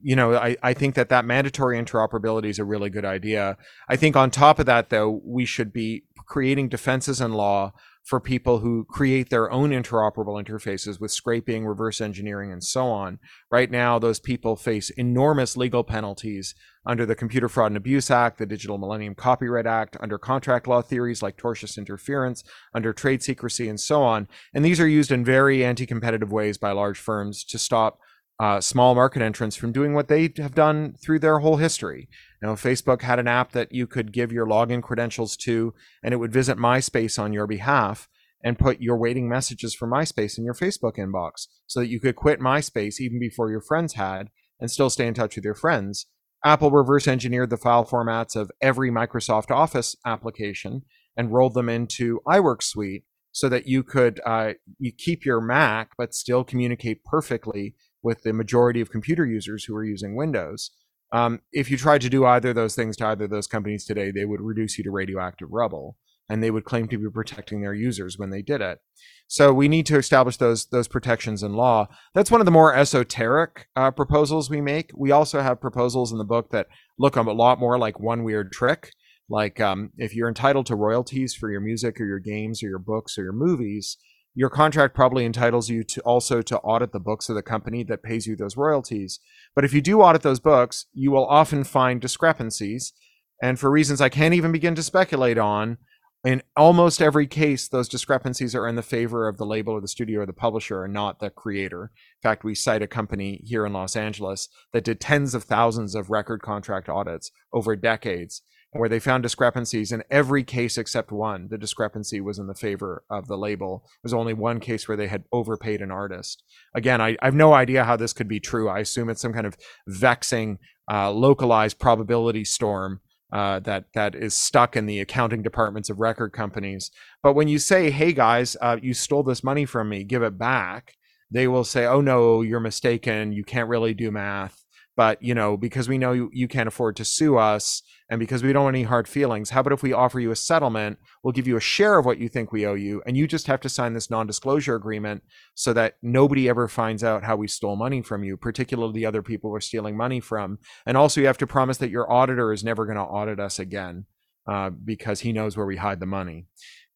[0.01, 3.57] you know, I, I think that that mandatory interoperability is a really good idea.
[3.89, 8.19] I think on top of that, though, we should be creating defenses in law for
[8.19, 13.19] people who create their own interoperable interfaces with scraping, reverse engineering, and so on.
[13.51, 18.39] Right now, those people face enormous legal penalties under the Computer Fraud and Abuse Act,
[18.39, 23.69] the Digital Millennium Copyright Act, under contract law theories like tortious interference, under trade secrecy,
[23.69, 24.27] and so on.
[24.51, 27.99] And these are used in very anti competitive ways by large firms to stop
[28.41, 32.09] uh, small market entrants from doing what they have done through their whole history.
[32.41, 36.11] You know, Facebook had an app that you could give your login credentials to, and
[36.11, 38.09] it would visit MySpace on your behalf
[38.43, 42.15] and put your waiting messages for MySpace in your Facebook inbox so that you could
[42.15, 46.07] quit MySpace even before your friends had and still stay in touch with your friends.
[46.43, 50.81] Apple reverse engineered the file formats of every Microsoft Office application
[51.15, 55.91] and rolled them into iWork Suite so that you could uh, you keep your Mac
[55.95, 60.71] but still communicate perfectly with the majority of computer users who are using Windows.
[61.13, 63.85] Um, if you tried to do either of those things to either of those companies
[63.85, 65.97] today, they would reduce you to radioactive rubble,
[66.29, 68.79] and they would claim to be protecting their users when they did it.
[69.27, 71.87] So we need to establish those those protections in law.
[72.13, 74.91] That's one of the more esoteric uh, proposals we make.
[74.95, 78.51] We also have proposals in the book that look a lot more like one weird
[78.51, 78.91] trick
[79.31, 82.79] Like um, if you're entitled to royalties for your music or your games or your
[82.79, 83.97] books or your movies,
[84.33, 88.03] your contract probably entitles you to also to audit the books of the company that
[88.03, 89.19] pays you those royalties.
[89.55, 92.93] But if you do audit those books, you will often find discrepancies.
[93.41, 95.77] And for reasons I can't even begin to speculate on,
[96.23, 99.87] in almost every case, those discrepancies are in the favor of the label or the
[99.87, 101.85] studio or the publisher and not the creator.
[101.85, 105.95] In fact, we cite a company here in Los Angeles that did tens of thousands
[105.95, 111.47] of record contract audits over decades where they found discrepancies in every case except one.
[111.49, 113.83] The discrepancy was in the favor of the label.
[113.85, 116.43] There was only one case where they had overpaid an artist.
[116.73, 118.69] Again, I, I have no idea how this could be true.
[118.69, 119.57] I assume it's some kind of
[119.87, 120.59] vexing,
[120.91, 126.33] uh, localized probability storm uh, that that is stuck in the accounting departments of record
[126.33, 126.91] companies.
[127.23, 130.37] But when you say, "Hey guys, uh, you stole this money from me, give it
[130.37, 130.95] back,"
[131.29, 133.31] they will say, "Oh no, you're mistaken.
[133.31, 134.65] You can't really do math."
[134.97, 137.81] But you know, because we know you, you can't afford to sue us,
[138.11, 140.35] and because we don't want any hard feelings, how about if we offer you a
[140.35, 140.99] settlement?
[141.23, 143.47] We'll give you a share of what you think we owe you, and you just
[143.47, 145.23] have to sign this non-disclosure agreement
[145.55, 149.21] so that nobody ever finds out how we stole money from you, particularly the other
[149.21, 150.59] people we're stealing money from.
[150.85, 153.59] And also, you have to promise that your auditor is never going to audit us
[153.59, 154.05] again
[154.45, 156.47] uh, because he knows where we hide the money.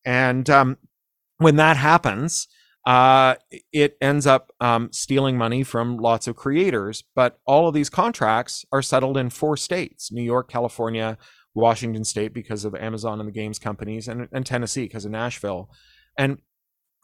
[0.04, 0.78] And um,
[1.38, 2.50] when that happens,
[2.86, 3.36] uh,
[3.74, 7.04] it ends up um, stealing money from lots of creators.
[7.16, 11.18] But all of these contracts are settled in four states New York, California,
[11.54, 15.70] Washington State because of Amazon and the games companies, and, and Tennessee because of Nashville.
[16.18, 16.40] And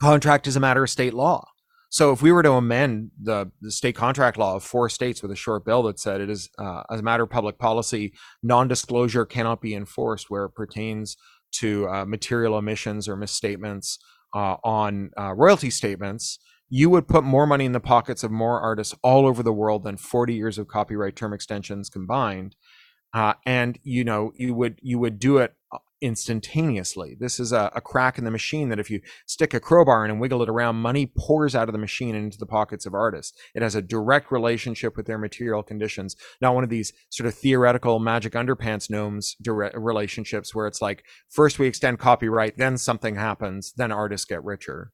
[0.00, 1.48] contract is a matter of state law.
[1.90, 5.30] So if we were to amend the, the state contract law of four states with
[5.30, 9.26] a short bill that said it is uh, as a matter of public policy, non-disclosure
[9.26, 11.18] cannot be enforced where it pertains
[11.56, 13.98] to uh, material omissions or misstatements
[14.34, 18.60] uh, on uh, royalty statements, you would put more money in the pockets of more
[18.60, 22.56] artists all over the world than 40 years of copyright term extensions combined.
[23.14, 27.16] Uh, and you know you would you would do it uh, instantaneously.
[27.18, 30.10] This is a, a, crack in the machine that if you stick a crowbar in
[30.10, 33.38] and wiggle it around, money pours out of the machine into the pockets of artists.
[33.54, 37.34] It has a direct relationship with their material conditions, not one of these sort of
[37.34, 43.14] theoretical magic underpants gnomes direct relationships where it's like first we extend copyright, then something
[43.14, 44.90] happens, then artists get richer.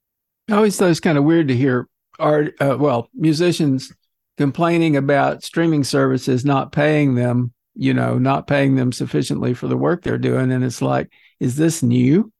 [0.50, 3.92] I always thought it's kind of weird to hear art, uh, well, musicians
[4.36, 9.76] complaining about streaming services not paying them you know, not paying them sufficiently for the
[9.76, 10.50] work they're doing.
[10.50, 12.32] And it's like, is this new?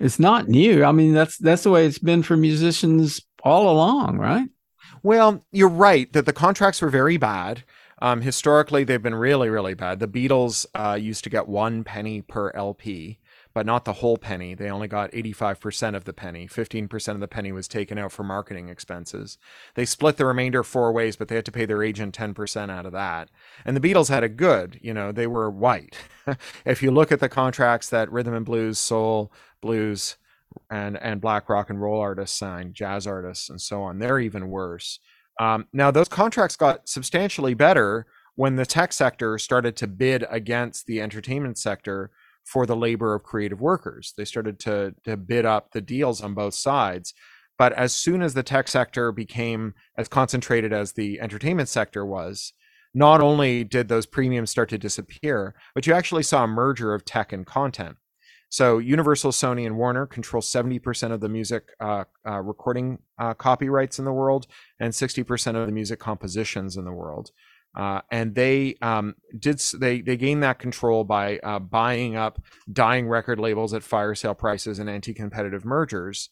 [0.00, 0.82] It's not new.
[0.82, 4.48] I mean, that's that's the way it's been for musicians all along, right?
[5.02, 7.62] Well, you're right that the contracts were very bad.
[8.00, 10.00] Um, historically, they've been really, really bad.
[10.00, 13.18] The Beatles uh, used to get one penny per LP
[13.54, 14.54] but not the whole penny.
[14.54, 16.48] They only got 85% of the penny.
[16.48, 19.38] 15% of the penny was taken out for marketing expenses.
[19.76, 22.84] They split the remainder four ways, but they had to pay their agent 10% out
[22.84, 23.30] of that.
[23.64, 24.80] And the Beatles had it good.
[24.82, 25.96] You know, they were white.
[26.66, 30.16] if you look at the contracts that rhythm and blues, soul, blues,
[30.70, 34.48] and and black rock and roll artists signed, jazz artists, and so on, they're even
[34.48, 35.00] worse.
[35.40, 40.86] Um, now those contracts got substantially better when the tech sector started to bid against
[40.86, 42.10] the entertainment sector
[42.44, 44.12] for the labor of creative workers.
[44.16, 47.14] They started to, to bid up the deals on both sides.
[47.58, 52.52] But as soon as the tech sector became as concentrated as the entertainment sector was,
[52.94, 57.04] not only did those premiums start to disappear, but you actually saw a merger of
[57.04, 57.96] tech and content.
[58.50, 63.98] So Universal, Sony, and Warner control 70% of the music uh, uh, recording uh, copyrights
[63.98, 64.46] in the world
[64.78, 67.32] and 60% of the music compositions in the world.
[67.74, 72.40] Uh, and they um, did they they gained that control by uh, buying up
[72.72, 76.30] dying record labels at fire sale prices and anti-competitive mergers.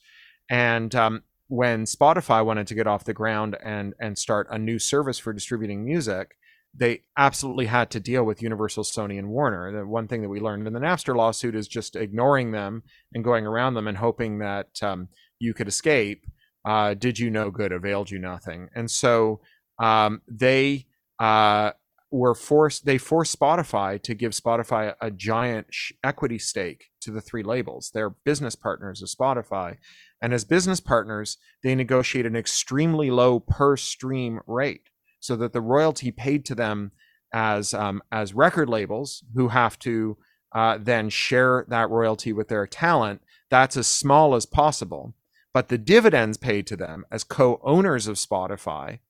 [0.48, 4.78] And um, when Spotify wanted to get off the ground and and start a new
[4.78, 6.36] service for distributing music,
[6.74, 9.72] they absolutely had to deal with Universal, Sony, and Warner.
[9.72, 13.24] The one thing that we learned in the Napster lawsuit is just ignoring them and
[13.24, 16.24] going around them and hoping that um, you could escape.
[16.64, 17.72] Uh, did you no good?
[17.72, 18.68] Availed you nothing.
[18.74, 19.40] And so
[19.78, 20.86] um, they
[21.22, 21.70] uh,
[22.10, 25.68] were forced they forced Spotify to give Spotify a, giant
[26.02, 27.92] equity stake to the three labels.
[27.94, 29.76] They're business partners of Spotify,
[30.20, 35.60] and as business partners, they negotiate an extremely low per stream rate, so that the
[35.60, 36.90] royalty paid to them
[37.32, 40.18] as um, as record labels who have to
[40.52, 43.22] uh, then share that royalty with their talent.
[43.48, 45.14] That's as small as possible.
[45.54, 49.00] But the dividends paid to them as co-owners of Spotify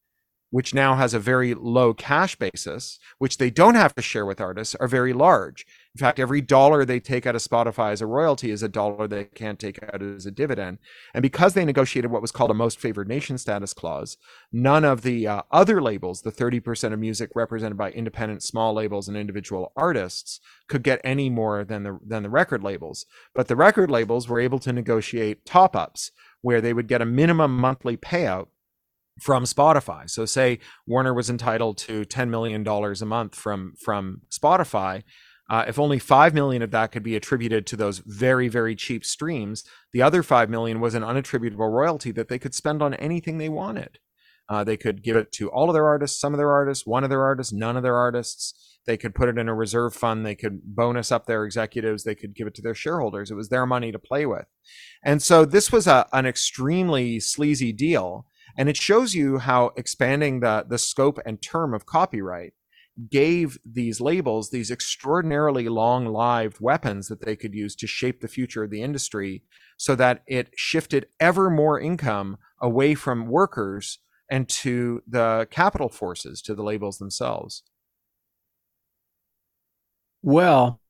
[0.53, 4.39] which now has a very low cash basis, which they don't have to share with
[4.39, 5.67] artists, are very large.
[5.95, 9.09] In fact, every dollar they take out of Spotify as a royalty is a dollar
[9.09, 10.77] they can't take out as a dividend.
[11.15, 14.19] And because they negotiated what was called a most favored nation status clause,
[14.53, 19.09] none of the uh, other labels, the 30% of music represented by independent small labels
[19.09, 20.39] and individual artists,
[20.69, 23.07] could get any more than the than the record labels.
[23.35, 26.11] But the record labels were able to negotiate top-ups
[26.43, 28.49] where they would get a minimum monthly payout
[29.23, 30.11] from Spotify.
[30.11, 35.05] So say Warner was entitled to 10 million dollars a month from from Spotify,
[35.49, 39.05] uh, if only 5 million of that could be attributed to those very very cheap
[39.05, 39.63] streams,
[39.93, 43.49] the other 5 million was an unattributable royalty that they could spend on anything they
[43.49, 44.01] wanted.
[44.49, 47.05] Uh, they could give it to all of their artists, some of their artists, one
[47.05, 48.81] of their artists, none of their artists.
[48.87, 50.27] They could put it in a reserve fund.
[50.27, 52.03] They could bonus up their executives.
[52.03, 53.31] They could give it to their shareholders.
[53.31, 54.47] It was their money to play with.
[55.05, 58.27] And so this was a, an extremely sleazy deal
[58.57, 62.53] and it shows you how expanding the the scope and term of copyright
[63.11, 68.29] gave these labels these extraordinarily long lived weapons that they could use to shape the
[68.29, 69.43] future of the industry
[69.79, 73.99] so that it shifted ever more income away from workers
[74.31, 77.63] and to the capital forces to the labels themselves.
[80.23, 80.81] Well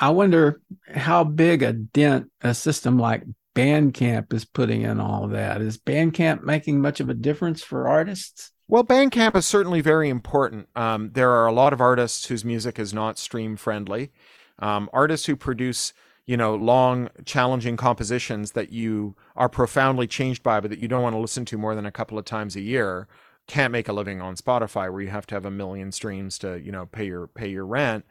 [0.00, 0.60] i wonder
[0.94, 3.22] how big a dent a system like
[3.56, 5.62] Bandcamp is putting in all that.
[5.62, 8.52] Is Bandcamp making much of a difference for artists?
[8.68, 10.68] Well, Bandcamp is certainly very important.
[10.76, 14.12] Um, there are a lot of artists whose music is not stream friendly.
[14.58, 15.94] Um, artists who produce,
[16.26, 21.02] you know, long, challenging compositions that you are profoundly changed by, but that you don't
[21.02, 23.08] want to listen to more than a couple of times a year,
[23.46, 26.60] can't make a living on Spotify, where you have to have a million streams to,
[26.60, 28.04] you know, pay your pay your rent.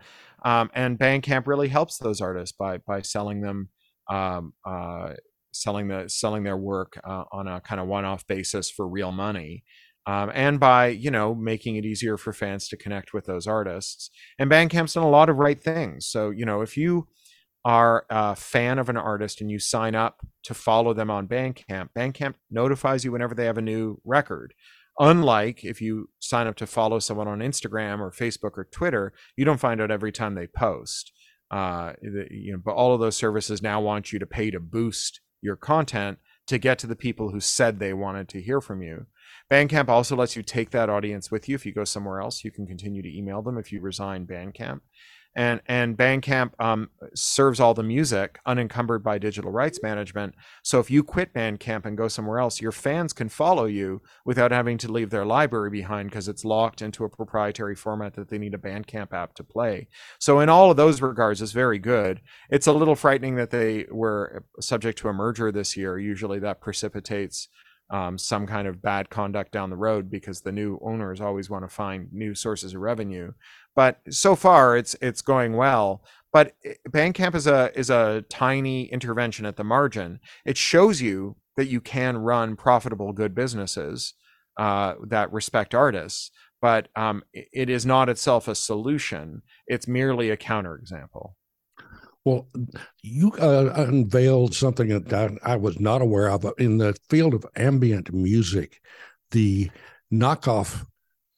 [0.44, 3.70] Um, and Bandcamp really helps those artists by by selling them
[4.10, 5.14] um, uh,
[5.56, 9.64] selling the selling their work uh, on a kind of one-off basis for real money
[10.08, 14.10] um, and by you know making it easier for fans to connect with those artists
[14.38, 16.06] and bandcamp's done a lot of right things.
[16.06, 17.08] So you know if you
[17.64, 21.90] are a fan of an artist and you sign up to follow them on bandcamp
[21.98, 24.54] bandcamp notifies you whenever they have a new record.
[24.98, 29.44] Unlike if you sign up to follow someone on instagram or facebook or twitter you
[29.44, 31.12] don't find out every time they post
[31.52, 35.22] uh, you know, but all of those services now want you to pay to boost
[35.46, 36.18] your content
[36.48, 39.06] to get to the people who said they wanted to hear from you.
[39.50, 41.56] Bandcamp also lets you take that audience with you.
[41.56, 44.82] If you go somewhere else, you can continue to email them if you resign Bandcamp
[45.36, 50.36] and and Bandcamp um, serves all the music unencumbered by digital rights management.
[50.64, 54.52] So if you quit Bandcamp and go somewhere else, your fans can follow you without
[54.52, 58.38] having to leave their library behind because it's locked into a proprietary format that they
[58.38, 59.90] need a Bandcamp app to play.
[60.20, 62.22] So in all of those regards, it's very good.
[62.50, 66.00] It's a little frightening that they were subject to a merger this year.
[66.00, 67.50] Usually that precipitates
[67.90, 71.64] um, some kind of bad conduct down the road because the new owners always want
[71.64, 73.32] to find new sources of revenue.
[73.76, 76.04] But so far, it's it's going well.
[76.32, 76.54] But
[76.90, 80.20] Bandcamp is a is a tiny intervention at the margin.
[80.46, 84.14] It shows you that you can run profitable, good businesses
[84.58, 86.32] uh, that respect artists.
[86.62, 89.44] But um, it is not itself a solution.
[89.68, 91.34] It's merely a counterexample.
[92.24, 92.48] Well,
[93.04, 98.12] you uh, unveiled something that I was not aware of in the field of ambient
[98.12, 98.82] music.
[99.30, 99.70] The
[100.12, 100.86] knockoff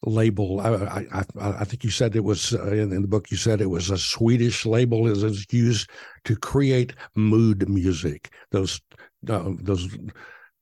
[0.07, 0.59] label.
[0.61, 3.29] I, I, I think you said it was uh, in, in, the book.
[3.29, 5.89] You said it was a Swedish label is used
[6.25, 8.31] to create mood music.
[8.51, 8.81] Those
[9.29, 9.87] uh, those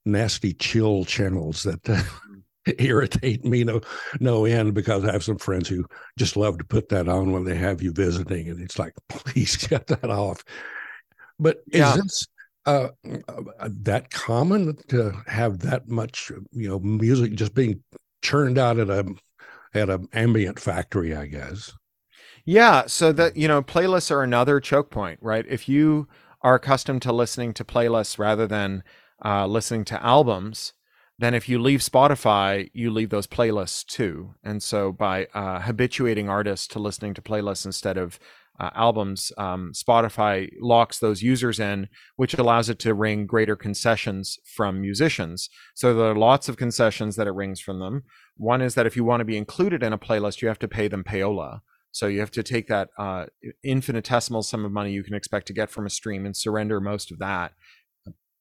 [0.04, 1.88] nasty chill channels that.
[1.88, 2.02] Uh,
[2.78, 3.80] irritate me no
[4.18, 5.86] no end because I have some friends who
[6.18, 9.56] just love to put that on when they have you visiting, and it's like, please
[9.56, 10.42] get that off.
[11.38, 11.94] But yeah.
[11.94, 12.26] is this
[12.66, 12.88] uh,
[13.28, 17.84] uh, that common to have that much you know music just being
[18.22, 19.06] churned out at a
[19.76, 21.72] at an ambient factory, I guess.
[22.44, 25.44] Yeah, so that you know, playlists are another choke point, right?
[25.48, 26.08] If you
[26.42, 28.84] are accustomed to listening to playlists rather than
[29.24, 30.72] uh, listening to albums,
[31.18, 34.34] then if you leave Spotify, you leave those playlists too.
[34.44, 38.18] And so by uh, habituating artists to listening to playlists instead of
[38.58, 44.38] uh, albums, um, Spotify locks those users in, which allows it to wring greater concessions
[44.44, 45.48] from musicians.
[45.74, 48.04] So there are lots of concessions that it wrings from them.
[48.36, 50.68] One is that if you want to be included in a playlist, you have to
[50.68, 51.60] pay them payola.
[51.92, 53.26] So you have to take that uh,
[53.64, 57.10] infinitesimal sum of money you can expect to get from a stream and surrender most
[57.10, 57.52] of that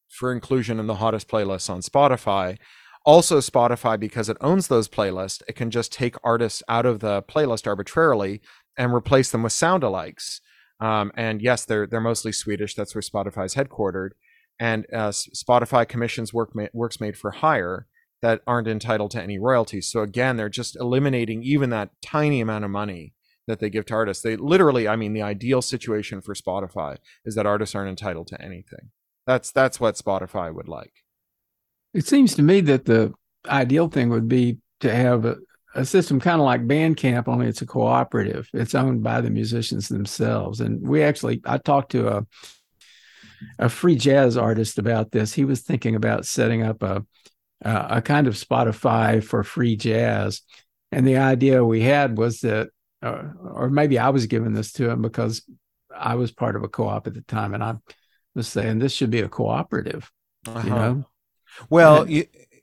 [0.09, 2.57] for inclusion in the hottest playlists on Spotify.
[3.05, 7.21] Also, Spotify, because it owns those playlists, it can just take artists out of the
[7.23, 8.41] playlist arbitrarily
[8.77, 10.39] and replace them with sound alikes.
[10.79, 12.75] Um, and yes, they're they're mostly Swedish.
[12.75, 14.09] That's where Spotify's headquartered.
[14.59, 17.87] And uh, Spotify commissions work ma- works made for hire
[18.21, 19.87] that aren't entitled to any royalties.
[19.87, 23.13] So again, they're just eliminating even that tiny amount of money
[23.47, 24.23] that they give to artists.
[24.23, 28.41] They literally, I mean, the ideal situation for Spotify is that artists aren't entitled to
[28.41, 28.91] anything.
[29.27, 30.93] That's that's what Spotify would like.
[31.93, 33.13] It seems to me that the
[33.47, 35.37] ideal thing would be to have a,
[35.75, 38.49] a system kind of like Bandcamp, only it's a cooperative.
[38.53, 40.61] It's owned by the musicians themselves.
[40.61, 42.25] And we actually, I talked to a
[43.59, 45.33] a free jazz artist about this.
[45.33, 47.05] He was thinking about setting up a
[47.61, 50.41] a kind of Spotify for free jazz,
[50.91, 52.69] and the idea we had was that,
[53.01, 53.23] uh,
[53.53, 55.43] or maybe I was giving this to him because
[55.95, 57.75] I was part of a co-op at the time, and I
[58.35, 60.11] was saying this should be a cooperative.
[60.47, 60.67] Uh-huh.
[60.67, 61.05] You know,
[61.69, 62.07] well,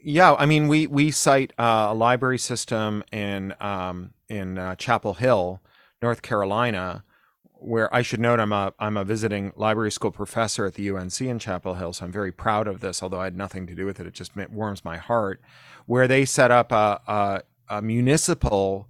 [0.03, 0.35] yeah.
[0.35, 5.61] I mean, we we cite uh, a library system in um, in uh, Chapel Hill,
[6.01, 7.05] North Carolina,
[7.53, 11.21] where I should note I'm a I'm a visiting library school professor at the UNC
[11.21, 13.03] in Chapel Hill, so I'm very proud of this.
[13.03, 15.41] Although I had nothing to do with it, it just warms my heart.
[15.87, 18.89] Where they set up a a, a municipal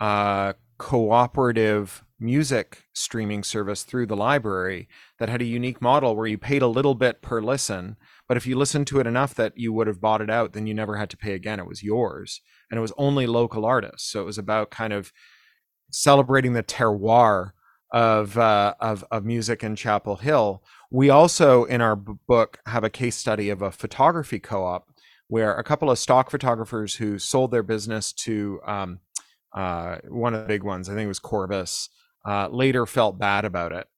[0.00, 4.88] uh, cooperative music streaming service through the library
[5.18, 7.96] that had a unique model where you paid a little bit per listen
[8.30, 10.64] but if you listened to it enough that you would have bought it out, then
[10.64, 11.58] you never had to pay again.
[11.58, 12.40] It was yours.
[12.70, 14.08] And it was only local artists.
[14.08, 15.12] So it was about kind of
[15.90, 17.50] celebrating the terroir
[17.90, 20.62] of, uh, of, of music in Chapel Hill.
[20.92, 24.94] We also, in our book, have a case study of a photography co op
[25.26, 29.00] where a couple of stock photographers who sold their business to um,
[29.52, 31.88] uh, one of the big ones, I think it was Corbis,
[32.24, 33.88] uh, later felt bad about it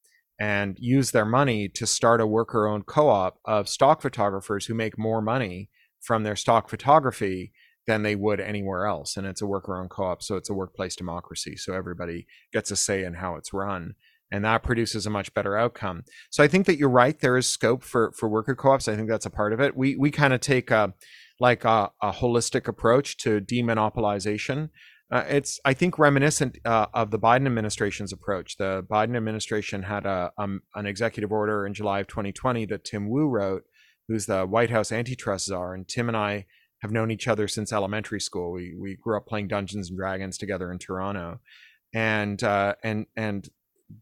[0.42, 4.74] and use their money to start a worker owned co op of stock photographers who
[4.74, 5.70] make more money
[6.00, 7.52] from their stock photography
[7.86, 9.16] than they would anywhere else.
[9.16, 11.54] And it's a worker owned co op, so it's a workplace democracy.
[11.56, 13.94] So everybody gets a say in how it's run.
[14.32, 16.02] And that produces a much better outcome.
[16.30, 17.20] So I think that you're right.
[17.20, 18.88] There is scope for for worker co-ops.
[18.88, 19.76] I think that's a part of it.
[19.76, 20.92] We we kind of take a
[21.38, 24.70] like a, a holistic approach to demonopolization
[25.12, 28.56] uh, it's, I think, reminiscent uh, of the Biden administration's approach.
[28.56, 33.10] The Biden administration had a um, an executive order in July of 2020 that Tim
[33.10, 33.64] Wu wrote,
[34.08, 36.46] who's the White House antitrust czar, and Tim and I
[36.80, 38.52] have known each other since elementary school.
[38.52, 41.40] We we grew up playing Dungeons and Dragons together in Toronto,
[41.92, 43.50] and uh, and and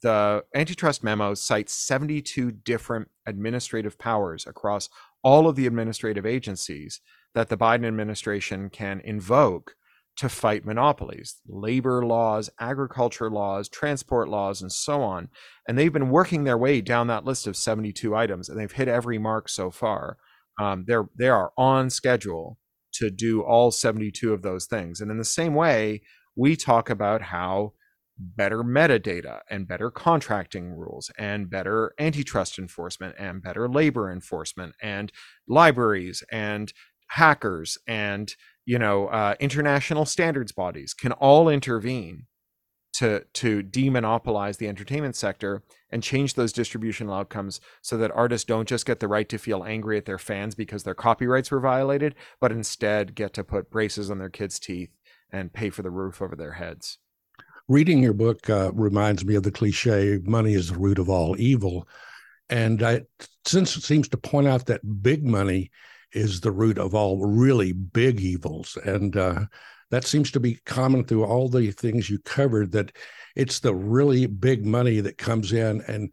[0.03, 4.89] the antitrust memo cites 72 different administrative powers across
[5.25, 7.01] all of the administrative agencies
[7.35, 9.75] that the Biden administration can invoke
[10.17, 15.29] to fight monopolies, labor laws, agriculture laws, transport laws, and so on.
[15.67, 18.89] And they've been working their way down that list of 72 items, and they've hit
[18.89, 20.19] every mark so far.
[20.61, 22.59] Um, they're they are on schedule
[22.93, 25.01] to do all 72 of those things.
[25.01, 26.03] And in the same way,
[26.37, 27.73] we talk about how
[28.19, 35.11] better metadata and better contracting rules and better antitrust enforcement and better labor enforcement and
[35.49, 36.73] libraries and
[37.09, 38.35] hackers and
[38.71, 42.27] you know, uh, international standards bodies can all intervene
[42.93, 48.69] to to demonopolize the entertainment sector and change those distributional outcomes so that artists don't
[48.69, 52.15] just get the right to feel angry at their fans because their copyrights were violated,
[52.41, 54.91] but instead get to put braces on their kids' teeth
[55.33, 56.99] and pay for the roof over their heads.
[57.67, 61.35] Reading your book uh, reminds me of the cliche "money is the root of all
[61.41, 61.89] evil,"
[62.49, 63.01] and I,
[63.45, 65.73] since it seems to point out that big money
[66.13, 68.77] is the root of all really big evils.
[68.85, 69.47] And uh,
[69.91, 72.93] that seems to be common through all the things you covered that
[73.37, 76.13] it's the really big money that comes in and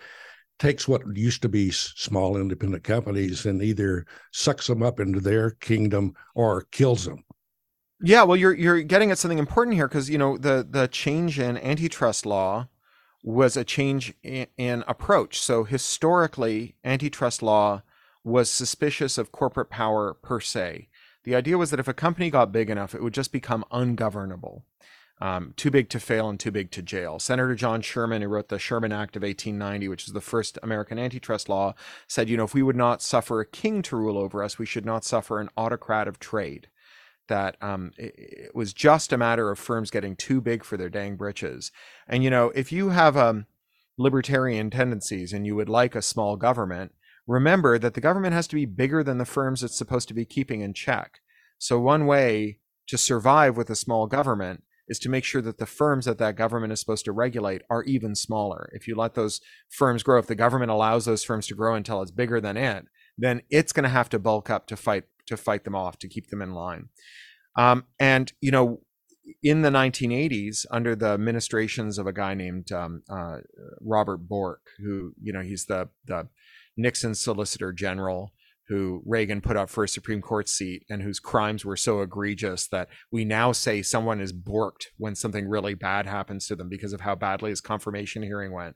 [0.59, 5.51] takes what used to be small independent companies and either sucks them up into their
[5.51, 7.23] kingdom or kills them.
[8.01, 11.39] Yeah, well, you're you're getting at something important here because you know the the change
[11.39, 12.67] in antitrust law
[13.23, 15.39] was a change in, in approach.
[15.39, 17.81] So historically, antitrust law
[18.27, 20.89] was suspicious of corporate power per se.
[21.23, 24.63] The idea was that if a company got big enough, it would just become ungovernable.
[25.19, 27.17] Um, too big to fail and too big to jail.
[27.17, 30.99] Senator John Sherman, who wrote the Sherman Act of 1890, which is the first American
[30.99, 31.73] antitrust law,
[32.07, 34.65] said, you know, if we would not suffer a king to rule over us, we
[34.65, 36.67] should not suffer an autocrat of trade.
[37.29, 40.89] That um, it, it, was just a matter of firms getting too big for their
[40.89, 41.71] dang britches.
[42.07, 43.47] And, you know, if you have um,
[43.97, 46.93] libertarian tendencies and you would like a small government,
[47.27, 50.25] remember that the government has to be bigger than the firms it's supposed to be
[50.25, 51.19] keeping in check.
[51.57, 55.65] So, one way to survive with a small government is to make sure that the
[55.65, 58.69] firms that that government is supposed to regulate are even smaller.
[58.73, 62.01] If you let those firms grow, if the government allows those firms to grow until
[62.01, 62.85] it's bigger than it,
[63.17, 66.07] then it's going to have to bulk up to fight to fight them off to
[66.07, 66.87] keep them in line.
[67.57, 68.81] Um, and you know,
[69.43, 73.39] in the 1980s, under the administrations of a guy named um, uh,
[73.81, 76.29] Robert Bork, who you know he's the the
[76.77, 78.31] Nixon Solicitor General,
[78.67, 82.67] who Reagan put up for a Supreme Court seat and whose crimes were so egregious
[82.67, 86.93] that we now say someone is borked when something really bad happens to them because
[86.93, 88.75] of how badly his confirmation hearing went.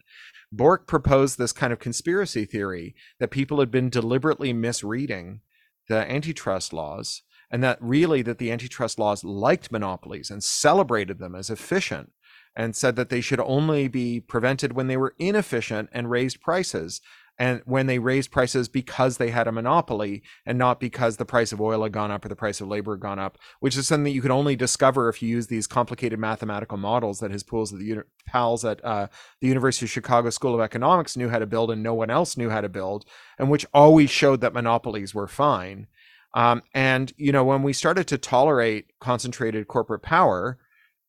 [0.51, 5.41] Bork proposed this kind of conspiracy theory that people had been deliberately misreading
[5.89, 11.35] the antitrust laws and that really that the antitrust laws liked monopolies and celebrated them
[11.35, 12.13] as efficient
[12.55, 17.01] and said that they should only be prevented when they were inefficient and raised prices
[17.39, 21.51] and when they raised prices because they had a monopoly and not because the price
[21.51, 23.87] of oil had gone up or the price of labor had gone up, which is
[23.87, 27.43] something that you can only discover if you use these complicated mathematical models that his
[27.43, 29.07] pools at the pals at uh,
[29.39, 32.37] the University of Chicago School of Economics knew how to build and no one else
[32.37, 33.05] knew how to build,
[33.39, 35.87] and which always showed that monopolies were fine.
[36.33, 40.59] Um, and you know, when we started to tolerate concentrated corporate power,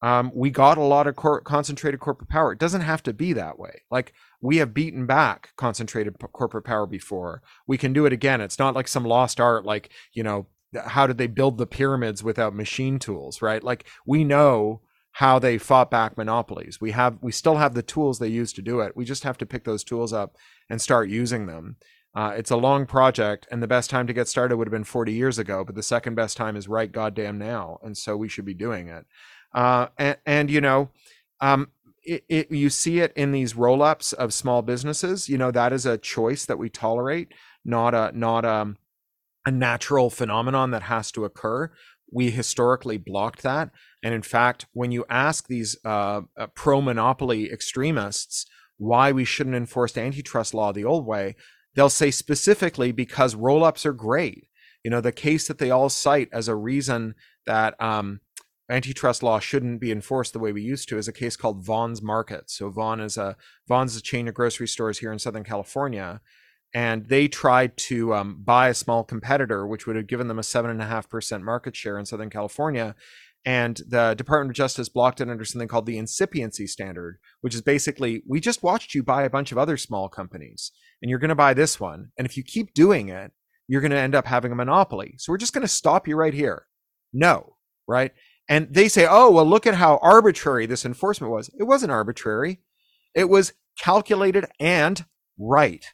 [0.02, 2.52] um, we got a lot of cor- concentrated corporate power.
[2.52, 3.82] It doesn't have to be that way.
[3.90, 7.42] Like we have beaten back concentrated p- corporate power before.
[7.66, 8.40] We can do it again.
[8.40, 10.46] It's not like some lost art, like you know,
[10.86, 13.62] how did they build the pyramids without machine tools, right?
[13.62, 14.80] Like we know
[15.12, 16.80] how they fought back monopolies.
[16.80, 18.96] We have, we still have the tools they used to do it.
[18.96, 20.36] We just have to pick those tools up
[20.70, 21.76] and start using them.
[22.14, 24.84] Uh, it's a long project, and the best time to get started would have been
[24.84, 28.28] 40 years ago, but the second best time is right goddamn now, and so we
[28.28, 29.06] should be doing it.
[29.54, 30.90] Uh, and, and, you know,
[31.40, 31.68] um,
[32.02, 35.28] it, it, you see it in these roll-ups of small businesses.
[35.28, 37.32] You know, that is a choice that we tolerate,
[37.64, 38.76] not a not a, um,
[39.44, 41.70] a natural phenomenon that has to occur.
[42.10, 43.70] We historically blocked that,
[44.02, 48.46] and in fact, when you ask these uh, uh, pro-monopoly extremists
[48.78, 51.36] why we shouldn't enforce antitrust law the old way,
[51.74, 54.48] they'll say specifically because roll ups are great.
[54.84, 57.14] You know, the case that they all cite as a reason
[57.46, 58.20] that um,
[58.70, 62.02] antitrust law shouldn't be enforced the way we used to is a case called Vons
[62.02, 62.50] Market.
[62.50, 63.36] So Vons is a
[63.70, 66.20] is a chain of grocery stores here in Southern California,
[66.74, 70.42] and they tried to um, buy a small competitor, which would have given them a
[70.42, 72.94] seven and a half percent market share in Southern California.
[73.44, 77.60] And the Department of Justice blocked it under something called the incipiency standard, which is
[77.60, 81.28] basically we just watched you buy a bunch of other small companies and you're going
[81.28, 82.10] to buy this one.
[82.16, 83.32] And if you keep doing it,
[83.66, 85.16] you're going to end up having a monopoly.
[85.18, 86.66] So we're just going to stop you right here.
[87.12, 87.56] No,
[87.88, 88.12] right?
[88.48, 91.50] And they say, oh, well, look at how arbitrary this enforcement was.
[91.58, 92.60] It wasn't arbitrary,
[93.14, 95.04] it was calculated and
[95.38, 95.86] right.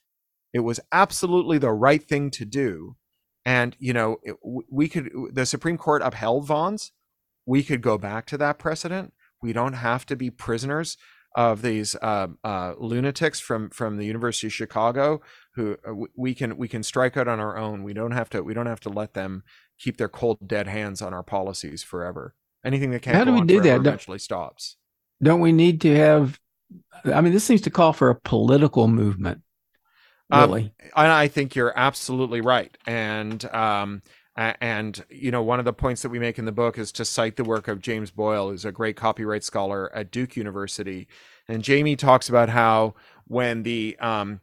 [0.53, 2.97] It was absolutely the right thing to do.
[3.45, 4.37] And, you know, it,
[4.71, 6.93] we could, the Supreme Court upheld Von's.
[7.47, 9.13] We could go back to that precedent.
[9.43, 10.97] We don't have to be prisoners
[11.37, 15.21] of these uh, uh, lunatics from from the University of Chicago
[15.55, 17.85] who uh, we can we can strike out on our own.
[17.85, 19.45] We don't have to we don't have to let them
[19.79, 22.35] keep their cold dead hands on our policies forever.
[22.65, 24.77] Anything that can't how do we do that eventually stops.
[25.23, 26.39] Don't we need to have?
[27.05, 29.43] I mean, this seems to call for a political movement.
[30.31, 34.03] Um, really, um, I think you're absolutely right, and um,
[34.37, 37.05] and you know one of the points that we make in the book is to
[37.05, 41.09] cite the work of James Boyle, who's a great copyright scholar at Duke University,
[41.49, 42.95] and Jamie talks about how
[43.27, 44.41] when the um,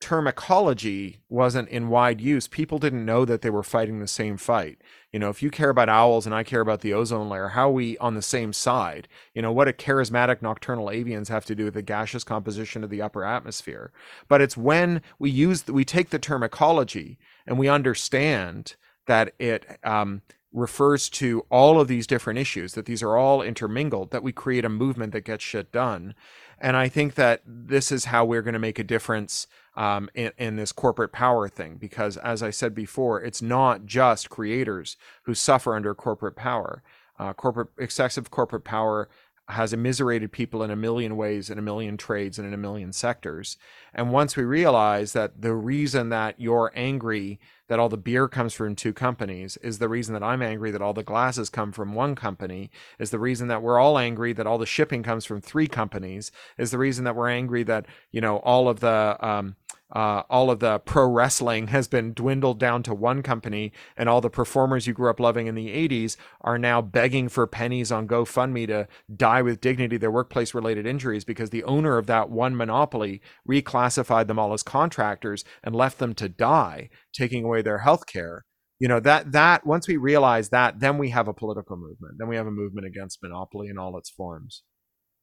[0.00, 4.36] term ecology wasn't in wide use, people didn't know that they were fighting the same
[4.36, 4.80] fight.
[5.12, 7.70] You know, if you care about owls and I care about the ozone layer, how
[7.70, 9.08] we on the same side?
[9.34, 12.90] You know, what do charismatic nocturnal avians have to do with the gaseous composition of
[12.90, 13.92] the upper atmosphere?
[14.28, 18.76] But it's when we use, we take the term ecology and we understand
[19.06, 20.22] that it um,
[20.52, 24.64] refers to all of these different issues, that these are all intermingled, that we create
[24.64, 26.14] a movement that gets shit done.
[26.58, 29.46] And I think that this is how we're going to make a difference
[29.76, 34.30] um, in, in this corporate power thing, because as I said before, it's not just
[34.30, 36.82] creators who suffer under corporate power.
[37.18, 39.08] Uh, corporate excessive corporate power
[39.48, 42.92] has immiserated people in a million ways, in a million trades, and in a million
[42.92, 43.56] sectors.
[43.94, 47.38] And once we realize that the reason that you're angry
[47.68, 50.82] that all the beer comes from two companies is the reason that I'm angry that
[50.82, 54.46] all the glasses come from one company, is the reason that we're all angry that
[54.46, 58.20] all the shipping comes from three companies, is the reason that we're angry that, you
[58.20, 59.56] know, all of the, um,
[59.96, 64.20] uh, all of the pro wrestling has been dwindled down to one company, and all
[64.20, 68.06] the performers you grew up loving in the 80s are now begging for pennies on
[68.06, 72.54] GoFundMe to die with dignity their workplace related injuries because the owner of that one
[72.54, 78.04] monopoly reclassified them all as contractors and left them to die, taking away their health
[78.06, 78.44] care.
[78.78, 82.16] You know, that, that, once we realize that, then we have a political movement.
[82.18, 84.62] Then we have a movement against monopoly in all its forms.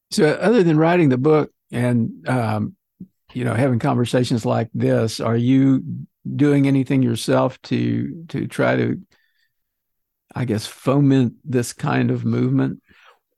[0.09, 2.75] So, other than writing the book and um,
[3.33, 5.83] you know having conversations like this are you
[6.35, 8.99] doing anything yourself to to try to
[10.35, 12.79] i guess foment this kind of movement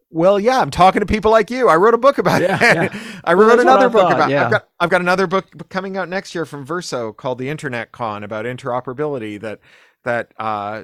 [0.09, 1.67] Well, yeah, I'm talking to people like you.
[1.67, 2.61] I wrote a book about Yeah, it.
[2.69, 2.89] yeah.
[3.23, 4.29] I wrote what another I book thought, about.
[4.29, 4.43] yeah.
[4.43, 7.91] I've got I've got another book coming out next year from Verso called the Internet
[7.91, 9.59] Con about interoperability that
[10.03, 10.83] that uh,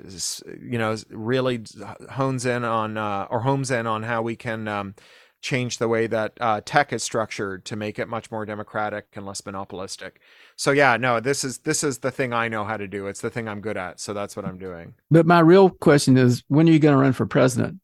[0.60, 1.62] you know really
[2.12, 4.96] hones in on uh, or homes in on how we can um,
[5.42, 9.26] change the way that uh, tech is structured to make it much more democratic and
[9.26, 10.22] less monopolistic.
[10.56, 13.08] So yeah, no, this is this is the thing I know how to do.
[13.08, 14.00] It's the thing I'm good at.
[14.00, 14.94] So that's what I'm doing.
[15.10, 17.80] But my real question is, when are you going to run for president?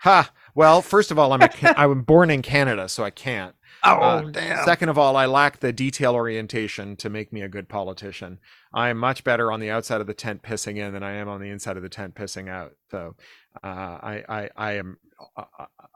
[0.00, 0.30] Ha.
[0.54, 3.54] Well, first of all, I'm a, Ca- I was born in Canada, so I can't.
[3.84, 7.68] Oh, Uh, Second of all, I lack the detail orientation to make me a good
[7.68, 8.38] politician.
[8.74, 11.28] I am much better on the outside of the tent pissing in than I am
[11.28, 12.72] on the inside of the tent pissing out.
[12.90, 13.16] So,
[13.64, 14.98] uh, I, I, I am.
[15.36, 15.44] I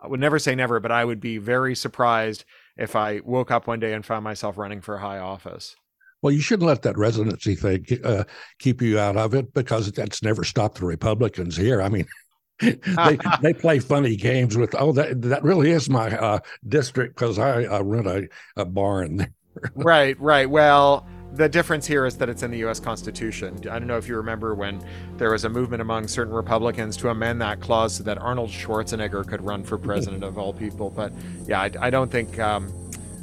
[0.03, 2.45] I would never say never, but I would be very surprised
[2.77, 5.77] if I woke up one day and found myself running for high office.
[6.21, 8.25] Well, you shouldn't let that residency thing uh,
[8.59, 11.81] keep you out of it because that's never stopped the Republicans here.
[11.81, 12.07] I mean,
[12.61, 16.39] they they play funny games with oh that that really is my uh,
[16.69, 19.17] district because I, I rent a, a barn.
[19.17, 19.33] there.
[19.75, 20.49] right, right.
[20.49, 22.79] Well, the difference here is that it's in the U.S.
[22.79, 23.57] Constitution.
[23.69, 24.85] I don't know if you remember when
[25.17, 29.27] there was a movement among certain Republicans to amend that clause so that Arnold Schwarzenegger
[29.27, 30.91] could run for president of all people.
[30.91, 31.13] But
[31.47, 32.73] yeah, I, I don't think um,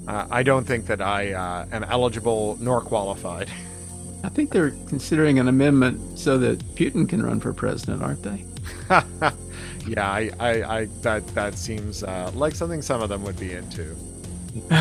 [0.08, 3.50] uh, I don't think that I uh, am eligible nor qualified.
[4.24, 8.46] I think they're considering an amendment so that Putin can run for president, aren't they?
[8.90, 13.54] yeah, I, I, I that that seems uh, like something some of them would be
[13.54, 13.96] into.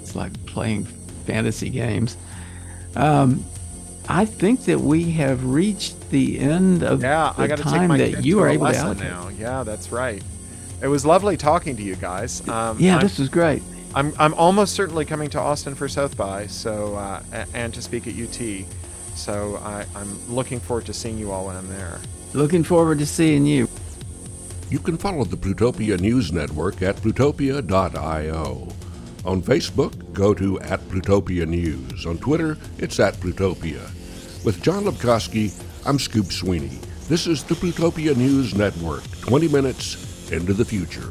[0.00, 0.84] it's like playing
[1.26, 2.16] fantasy games.
[2.96, 3.44] Um,
[4.08, 7.72] I think that we have reached the end of Yeah, the I got to take
[7.72, 9.04] time that you are able to allocate.
[9.04, 9.28] now.
[9.28, 10.22] Yeah, that's right.
[10.82, 12.46] It was lovely talking to you guys.
[12.48, 13.62] Um, Yeah, I'm- this was great.
[13.92, 17.22] I'm I'm almost certainly coming to Austin for South by, so uh,
[17.54, 18.64] and to speak at UT.
[19.16, 21.98] So I, I'm looking forward to seeing you all when I'm there.
[22.32, 23.68] Looking forward to seeing you.
[24.70, 28.68] You can follow the Plutopia News Network at plutopia.io.
[29.24, 32.06] On Facebook, go to at Plutopia News.
[32.06, 33.82] On Twitter, it's at Plutopia.
[34.44, 35.52] With Jon Lebkowsky,
[35.84, 36.78] I'm Scoop Sweeney.
[37.08, 41.10] This is the Plutopia News Network, 20 minutes into the future.